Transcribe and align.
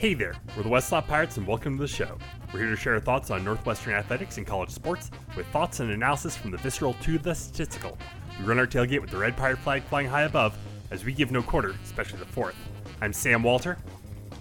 Hey 0.00 0.14
there, 0.14 0.32
we're 0.56 0.62
the 0.62 0.70
Westlaw 0.70 1.06
Pirates 1.06 1.36
and 1.36 1.46
welcome 1.46 1.76
to 1.76 1.82
the 1.82 1.86
show. 1.86 2.16
We're 2.54 2.60
here 2.60 2.70
to 2.70 2.76
share 2.76 2.94
our 2.94 3.00
thoughts 3.00 3.30
on 3.30 3.44
Northwestern 3.44 3.92
athletics 3.92 4.38
and 4.38 4.46
college 4.46 4.70
sports 4.70 5.10
with 5.36 5.46
thoughts 5.48 5.80
and 5.80 5.90
analysis 5.90 6.34
from 6.34 6.52
the 6.52 6.56
visceral 6.56 6.94
to 7.02 7.18
the 7.18 7.34
statistical. 7.34 7.98
We 8.38 8.46
run 8.46 8.58
our 8.58 8.66
tailgate 8.66 9.02
with 9.02 9.10
the 9.10 9.18
red 9.18 9.36
pirate 9.36 9.58
flag 9.58 9.82
flying 9.82 10.08
high 10.08 10.22
above 10.22 10.56
as 10.90 11.04
we 11.04 11.12
give 11.12 11.30
no 11.30 11.42
quarter, 11.42 11.74
especially 11.84 12.18
the 12.18 12.24
fourth. 12.24 12.56
I'm 13.02 13.12
Sam 13.12 13.42
Walter. 13.42 13.76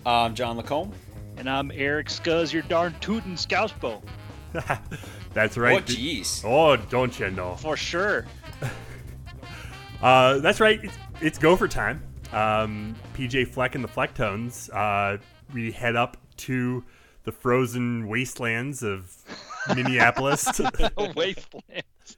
I'm 0.06 0.34
John 0.34 0.56
Lacombe. 0.56 0.94
And 1.36 1.50
I'm 1.50 1.74
Eric 1.76 2.08
Scuzz, 2.08 2.54
your 2.54 2.64
darn 2.64 2.96
tootin' 3.02 3.36
scousebo. 3.36 4.02
That's 5.34 5.58
right. 5.58 5.84
Oh, 5.84 5.86
jeez. 5.86 6.42
Oh, 6.46 6.78
don't 6.78 7.20
you 7.20 7.32
know? 7.32 7.58
For 7.58 7.76
sure. 7.76 8.26
uh, 10.02 10.38
that's 10.38 10.62
right. 10.62 10.80
It's, 10.82 10.98
it's 11.20 11.38
gopher 11.38 11.68
time. 11.68 12.02
Um, 12.32 12.96
PJ 13.14 13.50
Fleck 13.50 13.76
and 13.76 13.84
the 13.84 13.90
Flecktones. 13.90 14.70
Uh, 14.74 15.18
we 15.54 15.72
head 15.72 15.96
up 15.96 16.18
to 16.38 16.84
the 17.24 17.32
frozen 17.32 18.08
wastelands 18.08 18.82
of 18.84 19.16
Minneapolis. 19.76 20.46
wastelands. 21.16 22.18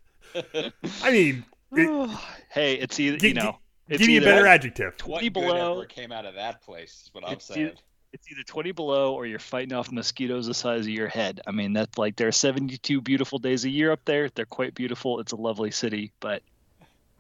I 1.04 1.12
mean, 1.12 1.46
it, 1.74 2.18
hey, 2.50 2.76
it's 2.76 3.00
either 3.00 3.18
g- 3.18 3.30
you 3.30 3.34
know, 3.34 3.52
g- 3.52 3.58
it's 3.90 4.00
give 4.00 4.08
me 4.08 4.18
a 4.18 4.22
better 4.22 4.48
adjective. 4.48 4.94
What 5.06 5.20
20 5.22 5.30
good 5.30 5.34
below. 5.34 5.74
ever 5.80 5.86
came 5.86 6.12
out 6.12 6.26
of 6.26 6.36
that 6.36 6.62
place? 6.62 7.04
Is 7.06 7.10
what 7.14 7.26
I'm 7.26 7.34
It's 7.34 7.46
saying. 7.46 7.68
either- 7.68 7.76
it's 8.14 8.30
either 8.30 8.44
20 8.44 8.74
below 8.74 9.14
or 9.14 9.26
you're 9.26 9.40
fighting 9.40 9.72
off 9.72 9.90
mosquitoes 9.90 10.46
the 10.46 10.54
size 10.54 10.82
of 10.82 10.90
your 10.90 11.08
head. 11.08 11.40
I 11.48 11.52
mean, 11.52 11.72
that's 11.72 11.98
like 11.98 12.18
there 12.18 12.28
are 12.28 12.32
72 12.34 13.00
beautiful 13.00 13.40
days 13.40 13.64
a 13.64 13.70
year 13.70 13.90
up 13.90 14.02
there. 14.04 14.28
They're 14.36 14.44
quite 14.46 14.76
beautiful. 14.76 15.22
It's 15.22 15.32
a 15.32 15.38
lovely 15.38 15.72
city, 15.72 16.12
but 16.20 16.44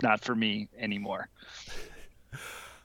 not 0.03 0.19
for 0.19 0.35
me 0.35 0.67
anymore. 0.77 1.29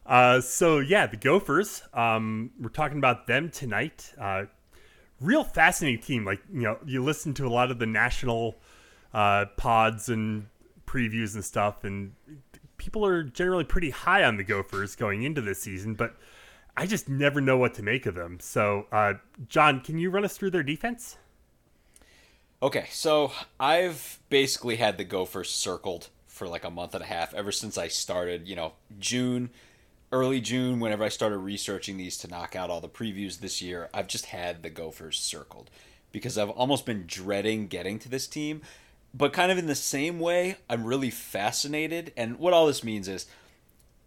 Uh, 0.06 0.40
so 0.40 0.78
yeah, 0.78 1.06
the 1.06 1.16
Gophers. 1.16 1.82
Um, 1.92 2.50
we're 2.60 2.68
talking 2.68 2.98
about 2.98 3.26
them 3.26 3.50
tonight. 3.50 4.12
Uh, 4.20 4.44
real 5.20 5.44
fascinating 5.44 6.00
team. 6.00 6.24
Like 6.24 6.40
you 6.52 6.62
know, 6.62 6.78
you 6.86 7.02
listen 7.02 7.34
to 7.34 7.46
a 7.46 7.50
lot 7.50 7.70
of 7.70 7.78
the 7.78 7.86
national 7.86 8.56
uh, 9.12 9.46
pods 9.56 10.08
and 10.08 10.46
previews 10.86 11.34
and 11.34 11.44
stuff, 11.44 11.84
and 11.84 12.12
people 12.76 13.04
are 13.04 13.24
generally 13.24 13.64
pretty 13.64 13.90
high 13.90 14.22
on 14.22 14.36
the 14.36 14.44
Gophers 14.44 14.94
going 14.94 15.24
into 15.24 15.40
this 15.40 15.60
season. 15.60 15.94
But 15.94 16.14
I 16.76 16.86
just 16.86 17.08
never 17.08 17.40
know 17.40 17.56
what 17.56 17.74
to 17.74 17.82
make 17.82 18.06
of 18.06 18.14
them. 18.14 18.38
So, 18.40 18.86
uh, 18.92 19.14
John, 19.48 19.80
can 19.80 19.98
you 19.98 20.10
run 20.10 20.24
us 20.24 20.36
through 20.36 20.50
their 20.50 20.62
defense? 20.62 21.16
Okay, 22.62 22.86
so 22.90 23.32
I've 23.58 24.18
basically 24.28 24.76
had 24.76 24.98
the 24.98 25.04
Gophers 25.04 25.50
circled 25.50 26.08
for 26.26 26.46
like 26.46 26.64
a 26.64 26.70
month 26.70 26.94
and 26.94 27.02
a 27.02 27.06
half 27.06 27.34
ever 27.34 27.50
since 27.50 27.78
I 27.78 27.88
started, 27.88 28.46
you 28.46 28.56
know, 28.56 28.72
June, 28.98 29.50
early 30.12 30.40
June, 30.40 30.80
whenever 30.80 31.04
I 31.04 31.08
started 31.08 31.38
researching 31.38 31.96
these 31.96 32.16
to 32.18 32.28
knock 32.28 32.54
out 32.54 32.70
all 32.70 32.80
the 32.80 32.88
previews 32.88 33.40
this 33.40 33.60
year. 33.60 33.88
I've 33.92 34.08
just 34.08 34.26
had 34.26 34.62
the 34.62 34.70
Gophers 34.70 35.18
circled 35.18 35.70
because 36.12 36.38
I've 36.38 36.50
almost 36.50 36.86
been 36.86 37.04
dreading 37.06 37.66
getting 37.66 37.98
to 38.00 38.08
this 38.08 38.26
team. 38.26 38.62
But 39.12 39.32
kind 39.32 39.50
of 39.50 39.58
in 39.58 39.66
the 39.66 39.74
same 39.74 40.20
way, 40.20 40.56
I'm 40.68 40.84
really 40.84 41.10
fascinated. 41.10 42.12
And 42.16 42.38
what 42.38 42.52
all 42.52 42.66
this 42.66 42.84
means 42.84 43.08
is 43.08 43.26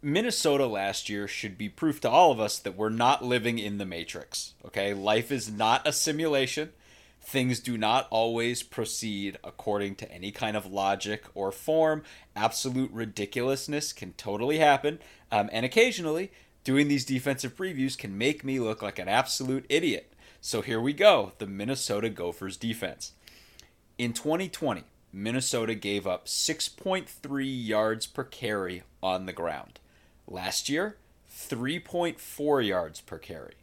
Minnesota 0.02 0.66
last 0.66 1.10
year 1.10 1.28
should 1.28 1.58
be 1.58 1.68
proof 1.68 2.00
to 2.02 2.10
all 2.10 2.32
of 2.32 2.40
us 2.40 2.60
that 2.60 2.78
we're 2.78 2.90
not 2.90 3.24
living 3.24 3.60
in 3.60 3.78
the 3.78 3.86
Matrix. 3.86 4.54
Okay? 4.66 4.94
Life 4.94 5.32
is 5.32 5.52
not 5.52 5.88
a 5.88 5.92
simulation. 5.92 6.72
Things 7.30 7.60
do 7.60 7.78
not 7.78 8.08
always 8.10 8.64
proceed 8.64 9.38
according 9.44 9.98
to 9.98 10.12
any 10.12 10.32
kind 10.32 10.58
of 10.58 10.66
logic 10.66 11.26
or 11.36 11.52
form. 11.52 12.02
Absolute 12.36 12.90
ridiculousness 12.92 13.94
can 13.94 14.14
totally 14.14 14.58
happen. 14.58 14.98
Um, 15.32 15.48
and 15.54 15.64
occasionally, 15.64 16.32
doing 16.64 16.88
these 16.88 17.06
defensive 17.06 17.56
previews 17.56 17.96
can 17.96 18.18
make 18.18 18.44
me 18.44 18.60
look 18.60 18.82
like 18.82 18.98
an 18.98 19.08
absolute 19.08 19.68
idiot. 19.70 20.12
So 20.42 20.62
here 20.64 20.82
we 20.82 20.92
go 20.92 21.34
the 21.38 21.46
Minnesota 21.46 22.10
Gophers 22.10 22.58
defense. 22.58 23.12
In 24.00 24.14
2020, 24.14 24.86
Minnesota 25.14 25.76
gave 25.76 26.08
up 26.08 26.26
6.3 26.26 27.68
yards 27.68 28.08
per 28.08 28.24
carry 28.24 28.82
on 29.04 29.28
the 29.28 29.34
ground. 29.34 29.80
Last 30.28 30.68
year, 30.68 30.98
3.4 31.32 32.68
yards 32.68 33.02
per 33.02 33.20
carry. 33.20 33.54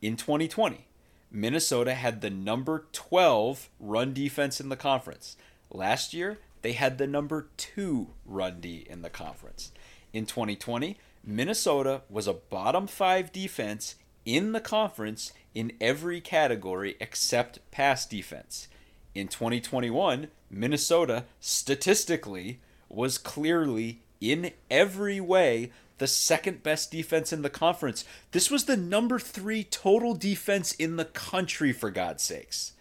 In 0.00 0.14
2020, 0.14 0.86
Minnesota 1.30 1.94
had 1.94 2.20
the 2.20 2.30
number 2.30 2.86
12 2.92 3.68
run 3.78 4.12
defense 4.12 4.60
in 4.60 4.68
the 4.68 4.76
conference. 4.76 5.36
Last 5.70 6.12
year, 6.12 6.38
they 6.62 6.72
had 6.72 6.98
the 6.98 7.06
number 7.06 7.48
2 7.56 8.08
run 8.26 8.60
D 8.60 8.86
in 8.88 9.02
the 9.02 9.10
conference. 9.10 9.72
In 10.12 10.26
2020, 10.26 10.98
Minnesota 11.24 12.02
was 12.10 12.26
a 12.26 12.32
bottom 12.32 12.86
5 12.86 13.32
defense 13.32 13.94
in 14.24 14.52
the 14.52 14.60
conference 14.60 15.32
in 15.54 15.72
every 15.80 16.20
category 16.20 16.96
except 17.00 17.58
pass 17.70 18.06
defense. 18.06 18.68
In 19.14 19.28
2021, 19.28 20.28
Minnesota 20.50 21.24
statistically 21.40 22.60
was 22.88 23.18
clearly 23.18 24.02
in 24.20 24.52
every 24.70 25.20
way 25.20 25.70
the 26.00 26.06
second 26.06 26.62
best 26.62 26.90
defense 26.90 27.30
in 27.30 27.42
the 27.42 27.50
conference. 27.50 28.06
This 28.32 28.50
was 28.50 28.64
the 28.64 28.76
number 28.76 29.18
3 29.18 29.64
total 29.64 30.14
defense 30.14 30.72
in 30.72 30.96
the 30.96 31.04
country 31.04 31.74
for 31.74 31.90
God's 31.90 32.22
sakes. 32.22 32.72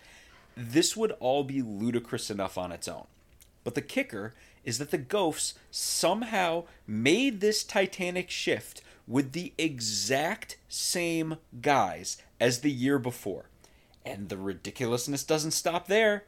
This 0.56 0.96
would 0.96 1.12
all 1.20 1.44
be 1.44 1.62
ludicrous 1.62 2.32
enough 2.32 2.58
on 2.58 2.72
its 2.72 2.88
own. 2.88 3.08
But 3.66 3.76
the 3.76 3.82
kicker 3.82 4.34
is 4.64 4.78
that 4.78 4.92
the 4.92 4.98
Gophs 4.98 5.54
somehow 5.70 6.64
made 6.88 7.42
this 7.42 7.66
titanic 7.66 8.30
shift 8.30 8.82
with 9.06 9.34
the 9.34 9.52
exact 9.58 10.56
same 10.70 11.36
guys 11.62 12.22
as 12.40 12.62
the 12.62 12.72
year 12.72 13.00
before. 13.00 13.50
And 14.06 14.30
the 14.30 14.38
ridiculousness 14.38 15.26
doesn't 15.26 15.52
stop 15.52 15.88
there. 15.88 16.24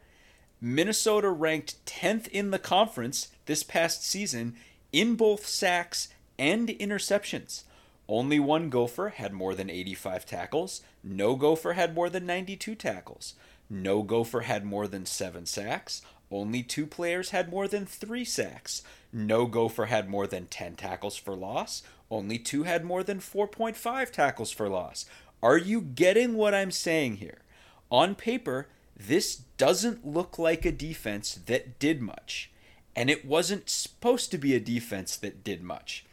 Minnesota 0.59 1.29
ranked 1.29 1.85
10th 1.85 2.27
in 2.27 2.51
the 2.51 2.59
conference 2.59 3.29
this 3.45 3.63
past 3.63 4.05
season 4.05 4.57
in 4.91 5.15
both 5.15 5.47
sacks 5.47 6.09
and 6.41 6.69
interceptions. 6.69 7.65
Only 8.09 8.39
one 8.39 8.71
Gopher 8.71 9.09
had 9.09 9.31
more 9.31 9.53
than 9.53 9.69
85 9.69 10.25
tackles. 10.25 10.81
No 11.03 11.35
Gopher 11.35 11.73
had 11.73 11.93
more 11.93 12.09
than 12.09 12.25
92 12.25 12.73
tackles. 12.73 13.35
No 13.69 14.01
Gopher 14.01 14.41
had 14.41 14.65
more 14.65 14.87
than 14.87 15.05
7 15.05 15.45
sacks. 15.45 16.01
Only 16.31 16.63
two 16.63 16.87
players 16.87 17.29
had 17.29 17.51
more 17.51 17.67
than 17.67 17.85
3 17.85 18.25
sacks. 18.25 18.81
No 19.13 19.45
Gopher 19.45 19.85
had 19.85 20.09
more 20.09 20.25
than 20.25 20.47
10 20.47 20.75
tackles 20.75 21.15
for 21.15 21.35
loss. 21.35 21.83
Only 22.09 22.39
two 22.39 22.63
had 22.63 22.83
more 22.83 23.03
than 23.03 23.19
4.5 23.19 24.09
tackles 24.09 24.51
for 24.51 24.67
loss. 24.67 25.05
Are 25.43 25.57
you 25.59 25.79
getting 25.79 26.33
what 26.33 26.55
I'm 26.55 26.71
saying 26.71 27.17
here? 27.17 27.43
On 27.91 28.15
paper, 28.15 28.67
this 28.97 29.35
doesn't 29.57 30.07
look 30.07 30.39
like 30.39 30.65
a 30.65 30.71
defense 30.71 31.35
that 31.45 31.77
did 31.77 32.01
much. 32.01 32.49
And 32.95 33.11
it 33.11 33.25
wasn't 33.25 33.69
supposed 33.69 34.31
to 34.31 34.39
be 34.39 34.55
a 34.55 34.59
defense 34.59 35.15
that 35.17 35.43
did 35.43 35.61
much. 35.61 36.03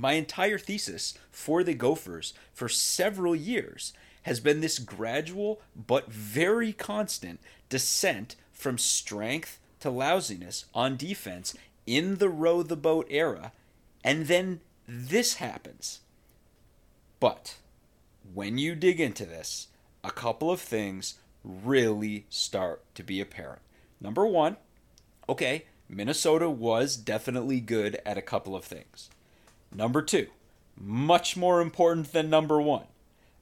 My 0.00 0.12
entire 0.12 0.58
thesis 0.58 1.14
for 1.32 1.64
the 1.64 1.74
Gophers 1.74 2.32
for 2.54 2.68
several 2.68 3.34
years 3.34 3.92
has 4.22 4.38
been 4.38 4.60
this 4.60 4.78
gradual 4.78 5.60
but 5.74 6.12
very 6.12 6.72
constant 6.72 7.40
descent 7.68 8.36
from 8.52 8.78
strength 8.78 9.58
to 9.80 9.90
lousiness 9.90 10.66
on 10.72 10.96
defense 10.96 11.56
in 11.84 12.18
the 12.18 12.28
row 12.28 12.62
the 12.62 12.76
boat 12.76 13.08
era. 13.10 13.50
And 14.04 14.28
then 14.28 14.60
this 14.86 15.34
happens. 15.34 15.98
But 17.18 17.56
when 18.32 18.56
you 18.56 18.76
dig 18.76 19.00
into 19.00 19.26
this, 19.26 19.66
a 20.04 20.12
couple 20.12 20.52
of 20.52 20.60
things 20.60 21.14
really 21.42 22.24
start 22.28 22.84
to 22.94 23.02
be 23.02 23.20
apparent. 23.20 23.62
Number 24.00 24.24
one, 24.24 24.58
okay, 25.28 25.64
Minnesota 25.88 26.48
was 26.48 26.96
definitely 26.96 27.58
good 27.58 28.00
at 28.06 28.16
a 28.16 28.22
couple 28.22 28.54
of 28.54 28.64
things. 28.64 29.10
Number 29.74 30.02
two, 30.02 30.28
much 30.76 31.36
more 31.36 31.60
important 31.60 32.12
than 32.12 32.30
number 32.30 32.60
one, 32.60 32.86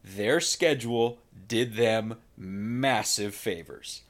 their 0.03 0.41
schedule 0.41 1.19
did 1.49 1.75
them 1.75 2.17
massive 2.37 3.35
favors. 3.35 4.03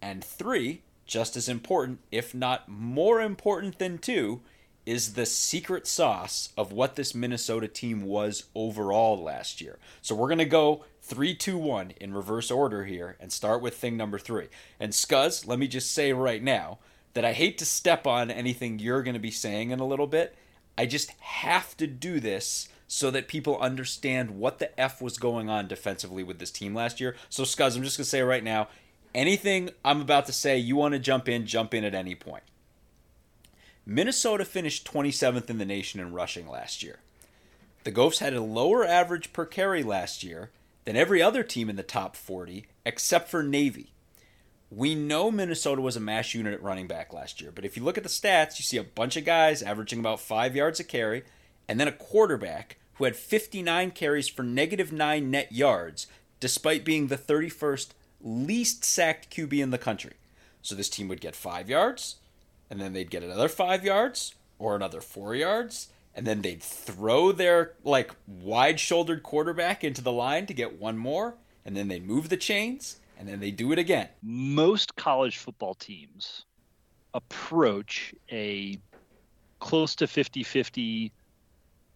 And 0.00 0.24
three, 0.24 0.82
just 1.06 1.36
as 1.36 1.48
important, 1.48 2.00
if 2.10 2.34
not 2.34 2.68
more 2.68 3.20
important 3.20 3.78
than 3.78 3.98
two, 3.98 4.40
is 4.84 5.14
the 5.14 5.26
secret 5.26 5.86
sauce 5.86 6.48
of 6.56 6.72
what 6.72 6.96
this 6.96 7.14
Minnesota 7.14 7.68
team 7.68 8.02
was 8.02 8.44
overall 8.54 9.22
last 9.22 9.60
year. 9.60 9.78
So 10.00 10.14
we're 10.14 10.26
going 10.28 10.38
to 10.38 10.44
go 10.44 10.84
three, 11.00 11.34
two, 11.34 11.56
one 11.56 11.92
in 12.00 12.12
reverse 12.12 12.50
order 12.50 12.84
here 12.84 13.16
and 13.20 13.30
start 13.30 13.62
with 13.62 13.76
thing 13.76 13.96
number 13.96 14.18
three. 14.18 14.48
And 14.80 14.92
Scuzz, 14.92 15.46
let 15.46 15.58
me 15.58 15.68
just 15.68 15.92
say 15.92 16.12
right 16.12 16.42
now 16.42 16.78
that 17.14 17.24
I 17.24 17.32
hate 17.32 17.58
to 17.58 17.64
step 17.64 18.06
on 18.06 18.30
anything 18.30 18.78
you're 18.78 19.02
going 19.02 19.14
to 19.14 19.20
be 19.20 19.30
saying 19.30 19.70
in 19.70 19.78
a 19.78 19.86
little 19.86 20.06
bit. 20.06 20.34
I 20.76 20.86
just 20.86 21.10
have 21.20 21.76
to 21.76 21.86
do 21.86 22.20
this 22.20 22.68
so 22.88 23.10
that 23.10 23.28
people 23.28 23.58
understand 23.58 24.38
what 24.38 24.58
the 24.58 24.78
F 24.78 25.00
was 25.00 25.16
going 25.16 25.48
on 25.48 25.66
defensively 25.66 26.22
with 26.22 26.38
this 26.38 26.50
team 26.50 26.74
last 26.74 27.00
year. 27.00 27.16
So, 27.28 27.44
Scuzz, 27.44 27.76
I'm 27.76 27.82
just 27.82 27.96
going 27.96 28.04
to 28.04 28.10
say 28.10 28.22
right 28.22 28.44
now 28.44 28.68
anything 29.14 29.70
I'm 29.84 30.00
about 30.00 30.26
to 30.26 30.32
say, 30.32 30.58
you 30.58 30.76
want 30.76 30.92
to 30.92 30.98
jump 30.98 31.28
in, 31.28 31.46
jump 31.46 31.74
in 31.74 31.84
at 31.84 31.94
any 31.94 32.14
point. 32.14 32.42
Minnesota 33.84 34.44
finished 34.44 34.90
27th 34.90 35.50
in 35.50 35.58
the 35.58 35.64
nation 35.64 36.00
in 36.00 36.12
rushing 36.12 36.48
last 36.48 36.82
year. 36.82 36.98
The 37.84 37.90
Gophers 37.90 38.20
had 38.20 38.34
a 38.34 38.42
lower 38.42 38.86
average 38.86 39.32
per 39.32 39.44
carry 39.44 39.82
last 39.82 40.22
year 40.22 40.50
than 40.84 40.96
every 40.96 41.20
other 41.20 41.42
team 41.42 41.68
in 41.68 41.76
the 41.76 41.82
top 41.82 42.14
40 42.14 42.66
except 42.84 43.28
for 43.28 43.42
Navy. 43.42 43.91
We 44.74 44.94
know 44.94 45.30
Minnesota 45.30 45.82
was 45.82 45.96
a 45.96 46.00
mash 46.00 46.34
unit 46.34 46.54
at 46.54 46.62
running 46.62 46.86
back 46.86 47.12
last 47.12 47.42
year, 47.42 47.52
but 47.54 47.66
if 47.66 47.76
you 47.76 47.82
look 47.82 47.98
at 47.98 48.04
the 48.04 48.08
stats, 48.08 48.58
you 48.58 48.62
see 48.62 48.78
a 48.78 48.82
bunch 48.82 49.18
of 49.18 49.24
guys 49.26 49.62
averaging 49.62 49.98
about 49.98 50.18
five 50.18 50.56
yards 50.56 50.80
a 50.80 50.84
carry, 50.84 51.24
and 51.68 51.78
then 51.78 51.88
a 51.88 51.92
quarterback 51.92 52.78
who 52.94 53.04
had 53.04 53.14
59 53.14 53.90
carries 53.90 54.28
for 54.28 54.42
negative 54.42 54.90
nine 54.90 55.30
net 55.30 55.52
yards, 55.52 56.06
despite 56.40 56.86
being 56.86 57.08
the 57.08 57.18
31st 57.18 57.88
least 58.22 58.82
sacked 58.82 59.28
QB 59.28 59.62
in 59.62 59.72
the 59.72 59.76
country. 59.76 60.14
So 60.62 60.74
this 60.74 60.88
team 60.88 61.06
would 61.08 61.20
get 61.20 61.36
five 61.36 61.68
yards, 61.68 62.16
and 62.70 62.80
then 62.80 62.94
they'd 62.94 63.10
get 63.10 63.22
another 63.22 63.50
five 63.50 63.84
yards, 63.84 64.34
or 64.58 64.74
another 64.74 65.02
four 65.02 65.34
yards, 65.34 65.88
and 66.14 66.26
then 66.26 66.40
they'd 66.40 66.62
throw 66.62 67.30
their 67.30 67.72
like 67.84 68.12
wide-shouldered 68.26 69.22
quarterback 69.22 69.84
into 69.84 70.00
the 70.00 70.12
line 70.12 70.46
to 70.46 70.54
get 70.54 70.80
one 70.80 70.96
more, 70.96 71.34
and 71.62 71.76
then 71.76 71.88
they'd 71.88 72.06
move 72.06 72.30
the 72.30 72.38
chains, 72.38 72.96
and 73.22 73.30
then 73.30 73.38
they 73.38 73.52
do 73.52 73.70
it 73.70 73.78
again. 73.78 74.08
Most 74.20 74.96
college 74.96 75.38
football 75.38 75.74
teams 75.74 76.44
approach 77.14 78.12
a 78.32 78.76
close 79.60 79.94
to 79.96 80.08
50 80.08 80.42
50, 80.42 81.12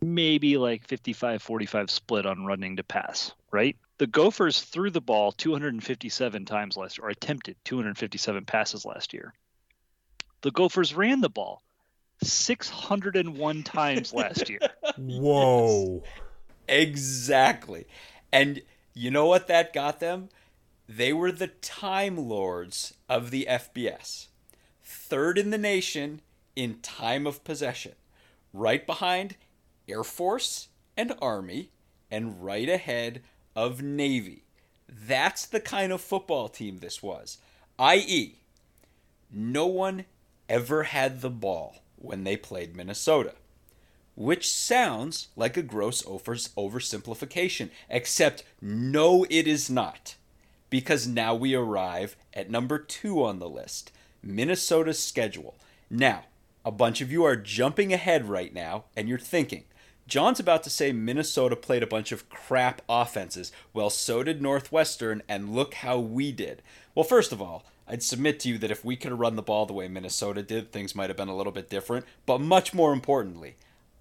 maybe 0.00 0.56
like 0.56 0.86
55 0.86 1.42
45 1.42 1.90
split 1.90 2.26
on 2.26 2.46
running 2.46 2.76
to 2.76 2.84
pass, 2.84 3.32
right? 3.50 3.76
The 3.98 4.06
Gophers 4.06 4.60
threw 4.60 4.88
the 4.88 5.00
ball 5.00 5.32
257 5.32 6.44
times 6.44 6.76
last 6.76 6.96
year, 6.96 7.08
or 7.08 7.10
attempted 7.10 7.56
257 7.64 8.44
passes 8.44 8.84
last 8.84 9.12
year. 9.12 9.34
The 10.42 10.52
Gophers 10.52 10.94
ran 10.94 11.22
the 11.22 11.28
ball 11.28 11.60
601 12.22 13.62
times 13.64 14.14
last 14.14 14.48
year. 14.48 14.60
Whoa. 14.96 16.04
Exactly. 16.68 17.88
And 18.32 18.62
you 18.94 19.10
know 19.10 19.26
what 19.26 19.48
that 19.48 19.72
got 19.72 19.98
them? 19.98 20.28
They 20.88 21.12
were 21.12 21.32
the 21.32 21.48
Time 21.48 22.16
Lords 22.16 22.94
of 23.08 23.30
the 23.30 23.46
FBS. 23.50 24.28
Third 24.84 25.36
in 25.36 25.50
the 25.50 25.58
nation 25.58 26.20
in 26.54 26.78
time 26.80 27.26
of 27.26 27.42
possession. 27.42 27.92
Right 28.52 28.86
behind 28.86 29.36
Air 29.88 30.04
Force 30.04 30.68
and 30.96 31.14
Army, 31.20 31.70
and 32.10 32.42
right 32.42 32.68
ahead 32.68 33.22
of 33.54 33.82
Navy. 33.82 34.44
That's 34.88 35.44
the 35.44 35.60
kind 35.60 35.92
of 35.92 36.00
football 36.00 36.48
team 36.48 36.78
this 36.78 37.02
was. 37.02 37.38
I.e., 37.78 38.36
no 39.30 39.66
one 39.66 40.04
ever 40.48 40.84
had 40.84 41.20
the 41.20 41.30
ball 41.30 41.82
when 41.96 42.24
they 42.24 42.36
played 42.36 42.76
Minnesota. 42.76 43.34
Which 44.14 44.50
sounds 44.50 45.28
like 45.36 45.56
a 45.56 45.62
gross 45.62 46.02
oversimplification, 46.02 47.70
except 47.90 48.44
no, 48.62 49.26
it 49.28 49.46
is 49.46 49.68
not. 49.68 50.14
Because 50.68 51.06
now 51.06 51.34
we 51.34 51.54
arrive 51.54 52.16
at 52.34 52.50
number 52.50 52.78
two 52.78 53.24
on 53.24 53.38
the 53.38 53.48
list 53.48 53.92
Minnesota's 54.22 54.98
schedule. 54.98 55.56
Now, 55.88 56.24
a 56.64 56.72
bunch 56.72 57.00
of 57.00 57.12
you 57.12 57.22
are 57.24 57.36
jumping 57.36 57.92
ahead 57.92 58.28
right 58.28 58.52
now, 58.52 58.84
and 58.96 59.08
you're 59.08 59.18
thinking, 59.18 59.64
John's 60.08 60.40
about 60.40 60.62
to 60.64 60.70
say 60.70 60.92
Minnesota 60.92 61.54
played 61.56 61.82
a 61.82 61.86
bunch 61.86 62.12
of 62.12 62.28
crap 62.28 62.82
offenses. 62.88 63.52
Well, 63.72 63.90
so 63.90 64.22
did 64.22 64.42
Northwestern, 64.42 65.22
and 65.28 65.54
look 65.54 65.74
how 65.74 65.98
we 65.98 66.32
did. 66.32 66.62
Well, 66.94 67.04
first 67.04 67.32
of 67.32 67.40
all, 67.40 67.64
I'd 67.88 68.02
submit 68.02 68.40
to 68.40 68.48
you 68.48 68.58
that 68.58 68.70
if 68.70 68.84
we 68.84 68.96
could 68.96 69.12
have 69.12 69.20
run 69.20 69.36
the 69.36 69.42
ball 69.42 69.66
the 69.66 69.72
way 69.72 69.86
Minnesota 69.86 70.42
did, 70.42 70.72
things 70.72 70.94
might 70.94 71.10
have 71.10 71.16
been 71.16 71.28
a 71.28 71.36
little 71.36 71.52
bit 71.52 71.70
different. 71.70 72.04
But 72.24 72.40
much 72.40 72.74
more 72.74 72.92
importantly, 72.92 73.54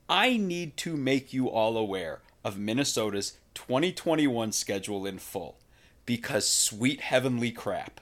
I 0.10 0.38
need 0.38 0.78
to 0.78 0.98
make 0.98 1.34
you 1.34 1.48
all 1.50 1.78
aware 1.78 2.22
of 2.44 2.58
Minnesota's 2.58 3.38
2021 3.54 4.52
schedule 4.52 5.06
in 5.06 5.20
full. 5.20 5.58
Because 6.06 6.48
sweet 6.48 7.02
heavenly 7.02 7.52
crap. 7.52 8.02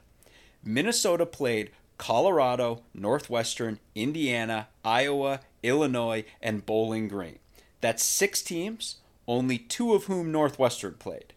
Minnesota 0.64 1.26
played 1.26 1.72
Colorado, 1.98 2.84
Northwestern, 2.94 3.80
Indiana, 3.96 4.68
Iowa, 4.84 5.42
Illinois, 5.62 6.26
and 6.42 6.66
Bowling 6.66 7.08
Green. 7.08 7.40
That's 7.82 8.04
six 8.04 8.42
teams, 8.42 8.98
only 9.28 9.58
two 9.58 9.94
of 9.94 10.06
whom 10.06 10.32
Northwestern 10.32 10.96
played. 10.96 11.34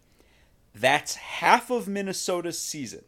That's 0.73 1.15
half 1.15 1.69
of 1.69 1.87
Minnesota's 1.87 2.59
season. 2.59 3.03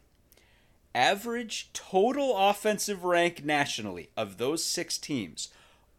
Average 0.95 1.71
total 1.73 2.35
offensive 2.35 3.03
rank 3.03 3.45
nationally 3.45 4.09
of 4.17 4.37
those 4.37 4.63
six 4.63 4.97
teams. 4.97 5.49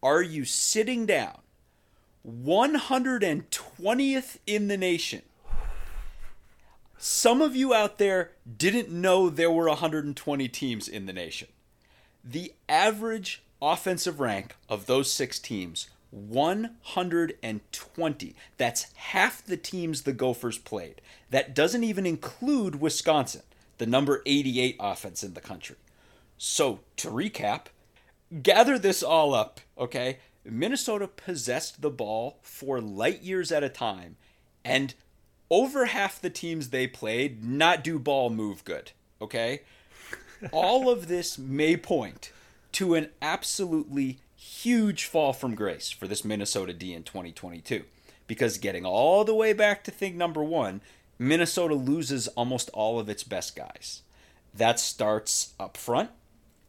Are 0.03 0.21
you 0.21 0.45
sitting 0.45 1.05
down? 1.05 1.39
120th 2.27 4.37
in 4.45 4.67
the 4.67 4.77
nation. 4.77 5.21
Some 7.03 7.41
of 7.41 7.55
you 7.55 7.73
out 7.73 7.97
there 7.97 8.29
didn't 8.57 8.91
know 8.91 9.27
there 9.27 9.49
were 9.49 9.67
120 9.67 10.47
teams 10.49 10.87
in 10.87 11.07
the 11.07 11.13
nation. 11.13 11.47
The 12.23 12.53
average 12.69 13.41
offensive 13.59 14.19
rank 14.19 14.55
of 14.69 14.85
those 14.85 15.11
six 15.11 15.39
teams 15.39 15.89
120. 16.11 18.35
That's 18.57 18.93
half 18.93 19.43
the 19.43 19.57
teams 19.57 20.03
the 20.03 20.13
Gophers 20.13 20.59
played. 20.59 21.01
That 21.31 21.55
doesn't 21.55 21.83
even 21.83 22.05
include 22.05 22.79
Wisconsin, 22.79 23.41
the 23.79 23.87
number 23.87 24.21
88 24.27 24.75
offense 24.79 25.23
in 25.23 25.33
the 25.33 25.41
country. 25.41 25.77
So, 26.37 26.81
to 26.97 27.09
recap, 27.09 27.61
gather 28.43 28.77
this 28.77 29.01
all 29.01 29.33
up, 29.33 29.59
okay? 29.75 30.19
Minnesota 30.45 31.07
possessed 31.07 31.81
the 31.81 31.89
ball 31.89 32.37
for 32.43 32.79
light 32.79 33.23
years 33.23 33.51
at 33.51 33.63
a 33.63 33.69
time, 33.69 34.17
and 34.63 34.93
over 35.51 35.85
half 35.85 36.19
the 36.19 36.31
teams 36.31 36.69
they 36.69 36.87
played 36.87 37.43
not 37.43 37.83
do 37.83 37.99
ball 37.99 38.31
move 38.31 38.65
good, 38.65 38.91
okay? 39.21 39.61
all 40.51 40.89
of 40.89 41.07
this 41.07 41.37
may 41.37 41.77
point 41.77 42.31
to 42.71 42.95
an 42.95 43.09
absolutely 43.21 44.17
huge 44.35 45.05
fall 45.05 45.33
from 45.33 45.53
grace 45.53 45.91
for 45.91 46.07
this 46.07 46.25
Minnesota 46.25 46.73
D 46.73 46.93
in 46.93 47.03
2022. 47.03 47.83
Because 48.27 48.57
getting 48.57 48.85
all 48.85 49.23
the 49.23 49.35
way 49.35 49.53
back 49.53 49.83
to 49.83 49.91
thing 49.91 50.17
number 50.17 50.43
one, 50.43 50.81
Minnesota 51.19 51.75
loses 51.75 52.27
almost 52.29 52.69
all 52.73 52.99
of 52.99 53.09
its 53.09 53.23
best 53.23 53.55
guys. 53.55 54.01
That 54.53 54.79
starts 54.79 55.53
up 55.59 55.77
front. 55.77 56.09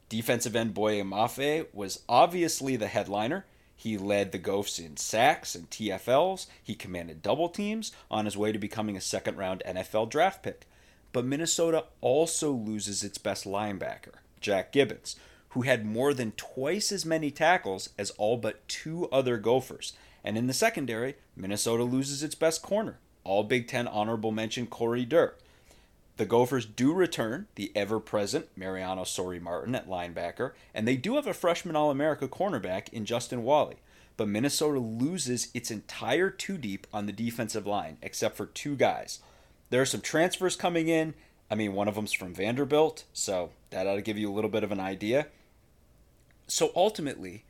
Defensive 0.09 0.55
end 0.55 0.75
Boye 0.75 1.03
Mafe 1.03 1.67
was 1.73 2.03
obviously 2.09 2.77
the 2.77 2.89
headliner. 2.89 3.47
He 3.83 3.99
led 3.99 4.31
the 4.31 4.39
Gophers 4.39 4.79
in 4.79 4.97
sacks 4.97 5.57
and 5.57 5.69
TFLs. 5.69 6.47
He 6.63 6.77
commanded 6.77 7.21
double 7.21 7.49
teams 7.49 7.91
on 8.13 8.27
his 8.27 8.37
way 8.37 8.53
to 8.53 8.59
becoming 8.59 8.97
a 8.97 9.01
second 9.01 9.39
round 9.39 9.61
NFL 9.67 10.09
draft 10.09 10.45
pick. 10.45 10.69
But 11.13 11.25
Minnesota 11.25 11.87
also 12.01 12.53
loses 12.53 13.03
its 13.03 13.19
best 13.19 13.45
linebacker, 13.45 14.15
Jack 14.41 14.71
Gibbons, 14.71 15.17
who 15.49 15.63
had 15.63 15.85
more 15.85 16.15
than 16.15 16.31
twice 16.37 16.93
as 16.93 17.05
many 17.05 17.33
tackles 17.33 17.89
as 17.99 18.13
all 18.13 18.37
but 18.37 18.69
two 18.69 19.09
other 19.11 19.37
Gophers. 19.37 19.95
And 20.23 20.39
in 20.39 20.47
the 20.47 20.53
secondary, 20.53 21.17
Minnesota 21.35 21.83
loses 21.83 22.23
its 22.23 22.37
best 22.37 22.63
corner, 22.63 23.01
all 23.25 23.43
Big 23.43 23.67
Ten 23.67 23.89
honorable 23.89 24.31
mention 24.31 24.69
Coney 24.69 25.05
Durr. 25.05 25.35
The 26.23 26.29
Gophers 26.29 26.67
do 26.67 26.93
return 26.93 27.49
the 27.57 27.73
ever 27.75 27.99
present 27.99 28.47
Mariano 28.55 29.03
Sori-Marin 29.03 29.75
at 29.75 29.89
linebacker, 29.89 30.53
and 30.73 30.87
they 30.87 30.95
do 30.95 31.17
have 31.17 31.27
a 31.27 31.35
freshman 31.35 31.75
All 31.75 31.91
America 31.91 32.29
cornerback 32.29 32.89
in 32.93 33.05
Justin 33.05 33.43
Walley. 33.43 33.79
But 34.17 34.29
Minnesota 34.29 34.79
loses 34.79 35.49
its 35.53 35.73
entire 35.73 36.31
two 36.31 36.57
deep 36.59 36.87
on 36.93 37.07
the 37.07 37.13
defensive 37.13 37.67
line, 37.67 37.97
except 38.03 38.37
for 38.37 38.47
two 38.47 38.77
guys. 38.77 39.19
There 39.71 39.83
are 39.83 39.85
some 39.85 40.01
transfers 40.01 40.55
coming 40.55 40.87
in. 40.87 41.15
I 41.51 41.57
mean, 41.57 41.73
one 41.73 41.89
of 41.89 41.97
them's 41.97 42.13
from 42.13 42.33
Vanderbilt, 42.33 43.03
so 43.13 43.51
that 43.71 43.89
ought 43.89 43.97
to 43.97 44.01
give 44.01 44.17
you 44.17 44.31
a 44.31 44.33
little 44.33 44.49
bit 44.49 44.63
of 44.63 44.71
an 44.71 44.79
idea. 44.79 45.27
So 46.47 46.71
ultimately, 46.77 47.43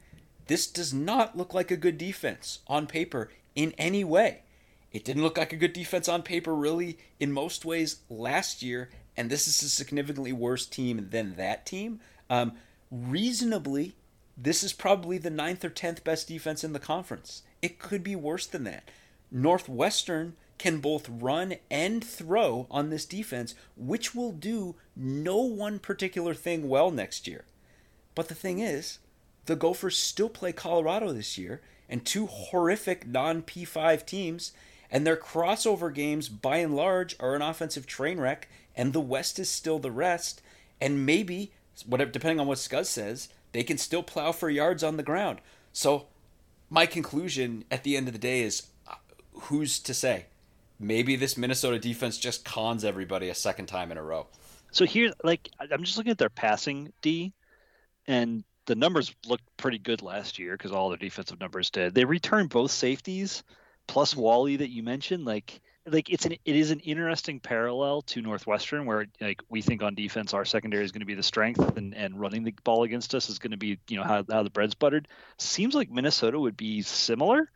this 0.47 0.67
does 0.67 0.95
not 0.95 1.37
look 1.37 1.52
like 1.52 1.71
a 1.71 1.76
good 1.76 1.99
defense 1.99 2.61
on 2.67 2.87
paper 2.87 3.29
in 3.55 3.75
any 3.76 4.02
way. 4.02 4.45
It 4.93 5.05
didn't 5.05 5.23
look 5.23 5.39
like 5.39 5.53
a 5.53 5.57
good 5.57 5.73
defense 5.73 6.09
on 6.09 6.23
paper, 6.23 6.55
really, 6.55 6.99
in 7.19 7.33
most 7.33 7.65
ways 7.65 8.01
last 8.11 8.63
year, 8.63 8.91
and 9.17 9.31
this 9.31 9.49
is 9.49 9.63
a 9.63 9.69
significantly 9.69 10.33
worse 10.33 10.67
team 10.67 11.09
than 11.11 11.37
that 11.37 11.65
team. 11.65 12.01
Um, 12.29 12.53
reasonably, 12.91 13.95
this 14.37 14.63
is 14.63 14.73
probably 14.73 15.19
the 15.19 15.31
ninth 15.31 15.65
or 15.65 15.71
tenth 15.71 16.05
best 16.05 16.29
defense 16.29 16.63
in 16.63 16.73
the 16.73 16.79
conference. 16.79 17.43
It 17.61 17.79
could 17.79 18.03
be 18.03 18.17
worse 18.17 18.47
than 18.47 18.65
that. 18.65 18.91
Northwestern 19.31 20.37
can 20.59 20.79
both 20.79 21.09
run 21.09 21.55
and 21.71 22.05
throw 22.05 22.67
on 22.71 22.91
this 22.91 23.05
defense, 23.05 23.55
which 23.77 24.15
will 24.15 24.33
do 24.33 24.77
no 24.95 25.39
one 25.39 25.79
particular 25.79 26.35
thing 26.35 26.69
well 26.69 26.91
next 26.91 27.27
year. 27.27 27.45
But 28.15 28.29
the 28.29 28.35
thing 28.35 28.59
is, 28.59 28.99
the 29.47 29.57
Gophers 29.57 29.99
still 29.99 30.29
play 30.29 30.53
Colorado 30.53 31.13
this 31.13 31.37
year 31.37 31.61
and 31.89 32.05
two 32.05 32.27
horrific 32.27 33.07
non 33.07 33.43
P5 33.43 34.07
teams, 34.07 34.53
and 34.93 35.05
their 35.05 35.17
crossover 35.17 35.93
games 35.93 36.29
by 36.29 36.59
and 36.59 36.77
large 36.77 37.17
are 37.19 37.35
an 37.35 37.43
offensive 37.43 37.87
train 37.87 38.21
wreck, 38.21 38.49
and 38.77 38.93
the 38.93 39.01
West 39.01 39.41
is 39.41 39.51
still 39.51 39.81
the 39.81 39.91
rest, 39.91 40.41
and 40.81 41.05
maybe, 41.05 41.51
whatever 41.85 42.13
depending 42.13 42.39
on 42.39 42.47
what 42.47 42.59
Scuzz 42.59 42.87
says, 42.87 43.29
they 43.51 43.65
can 43.65 43.79
still 43.79 44.05
plow 44.05 44.31
for 44.31 44.49
yards 44.49 44.85
on 44.85 44.97
the 44.97 45.03
ground. 45.03 45.41
So 45.73 46.07
my 46.71 46.87
conclusion 46.87 47.65
at 47.73 47.83
the 47.83 47.97
end 47.97 48.07
of 48.07 48.13
the 48.13 48.21
day 48.21 48.43
is 48.43 48.69
uh, 48.87 48.95
who's 49.33 49.81
to 49.81 49.93
say? 49.93 50.27
maybe 50.83 51.17
this 51.17 51.39
Minnesota 51.39 51.79
defense 51.79 52.19
just 52.19 52.45
cons 52.45 52.85
everybody 52.85 53.29
a 53.29 53.35
second 53.35 53.67
time 53.67 53.93
in 53.93 53.99
a 53.99 54.03
row. 54.03 54.27
So 54.73 54.85
here, 54.85 55.13
like, 55.23 55.49
I'm 55.59 55.85
just 55.85 55.97
looking 55.97 56.11
at 56.11 56.19
their 56.19 56.31
passing 56.31 56.93
D, 57.03 57.33
and 58.07 58.43
the 58.67 58.75
numbers 58.75 59.15
looked 59.27 59.45
pretty 59.57 59.79
good 59.79 60.03
last 60.03 60.39
year 60.39 60.53
because 60.57 60.73
all 60.73 60.89
their 60.89 60.99
defensive 60.99 61.41
numbers 61.41 61.71
did. 61.71 61.95
They 61.95 62.05
returned 62.05 62.51
both 62.51 62.71
safeties 62.71 63.43
plus 63.87 64.17
Walley 64.17 64.57
that 64.57 64.71
you 64.71 64.83
mentioned. 64.83 65.25
Like, 65.25 65.61
like 65.87 66.11
it's 66.11 66.27
an 66.27 66.33
it 66.33 66.57
is 66.57 66.71
an 66.71 66.81
interesting 66.81 67.41
parallel 67.41 68.03
to 68.03 68.23
Northwestern 68.23 68.87
where 68.87 69.07
like 69.21 69.43
we 69.49 69.62
think 69.62 69.83
on 69.83 69.95
defense 69.95 70.33
our 70.33 70.45
secondary 70.45 70.85
is 70.85 70.93
going 70.93 71.01
to 71.01 71.07
be 71.07 71.15
the 71.15 71.23
strength 71.23 71.77
and, 71.77 71.95
and 71.95 72.21
running 72.21 72.45
the 72.45 72.55
ball 72.62 72.85
against 72.85 73.15
us 73.15 73.29
is 73.29 73.39
going 73.39 73.51
to 73.51 73.57
be 73.57 73.79
you 73.89 73.97
know 73.97 74.05
how, 74.05 74.25
how 74.31 74.43
the 74.43 74.51
bread's 74.51 74.75
buttered. 74.75 75.09
Seems 75.39 75.75
like 75.75 75.91
Minnesota 75.91 76.39
would 76.39 76.57
be 76.57 76.83
similar. 76.83 77.51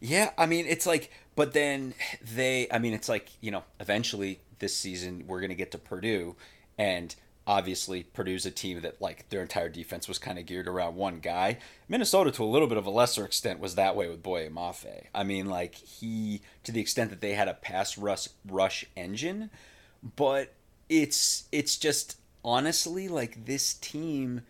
Yeah, 0.00 0.30
I 0.38 0.46
mean 0.46 0.66
it's 0.66 0.86
like, 0.86 1.10
but 1.36 1.52
then 1.52 1.94
they, 2.34 2.68
I 2.70 2.78
mean 2.78 2.94
it's 2.94 3.08
like 3.08 3.28
you 3.40 3.50
know 3.50 3.64
eventually 3.80 4.40
this 4.58 4.74
season 4.74 5.24
we're 5.26 5.40
going 5.40 5.50
to 5.50 5.56
get 5.56 5.72
to 5.72 5.78
Purdue 5.78 6.36
and 6.78 7.14
obviously 7.46 8.02
Purdue's 8.02 8.46
a 8.46 8.50
team 8.50 8.80
that 8.80 9.00
like 9.00 9.28
their 9.28 9.42
entire 9.42 9.68
defense 9.68 10.08
was 10.08 10.18
kind 10.18 10.38
of 10.38 10.46
geared 10.46 10.68
around 10.68 10.96
one 10.96 11.20
guy. 11.20 11.58
Minnesota 11.88 12.30
to 12.32 12.44
a 12.44 12.46
little 12.46 12.68
bit 12.68 12.78
of 12.78 12.86
a 12.86 12.90
lesser 12.90 13.24
extent 13.24 13.60
was 13.60 13.74
that 13.74 13.96
way 13.96 14.08
with 14.08 14.22
Boye 14.22 14.48
Mafe. 14.48 15.04
I 15.14 15.24
mean 15.24 15.46
like 15.46 15.74
he 15.74 16.40
to 16.64 16.72
the 16.72 16.80
extent 16.80 17.10
that 17.10 17.20
they 17.20 17.34
had 17.34 17.48
a 17.48 17.54
pass 17.54 17.98
rush 17.98 18.28
rush 18.46 18.86
engine, 18.96 19.50
but 20.16 20.54
it's 20.88 21.44
it's 21.52 21.76
just 21.76 22.18
honestly 22.44 23.08
like 23.08 23.46
this 23.46 23.74
team 23.74 24.42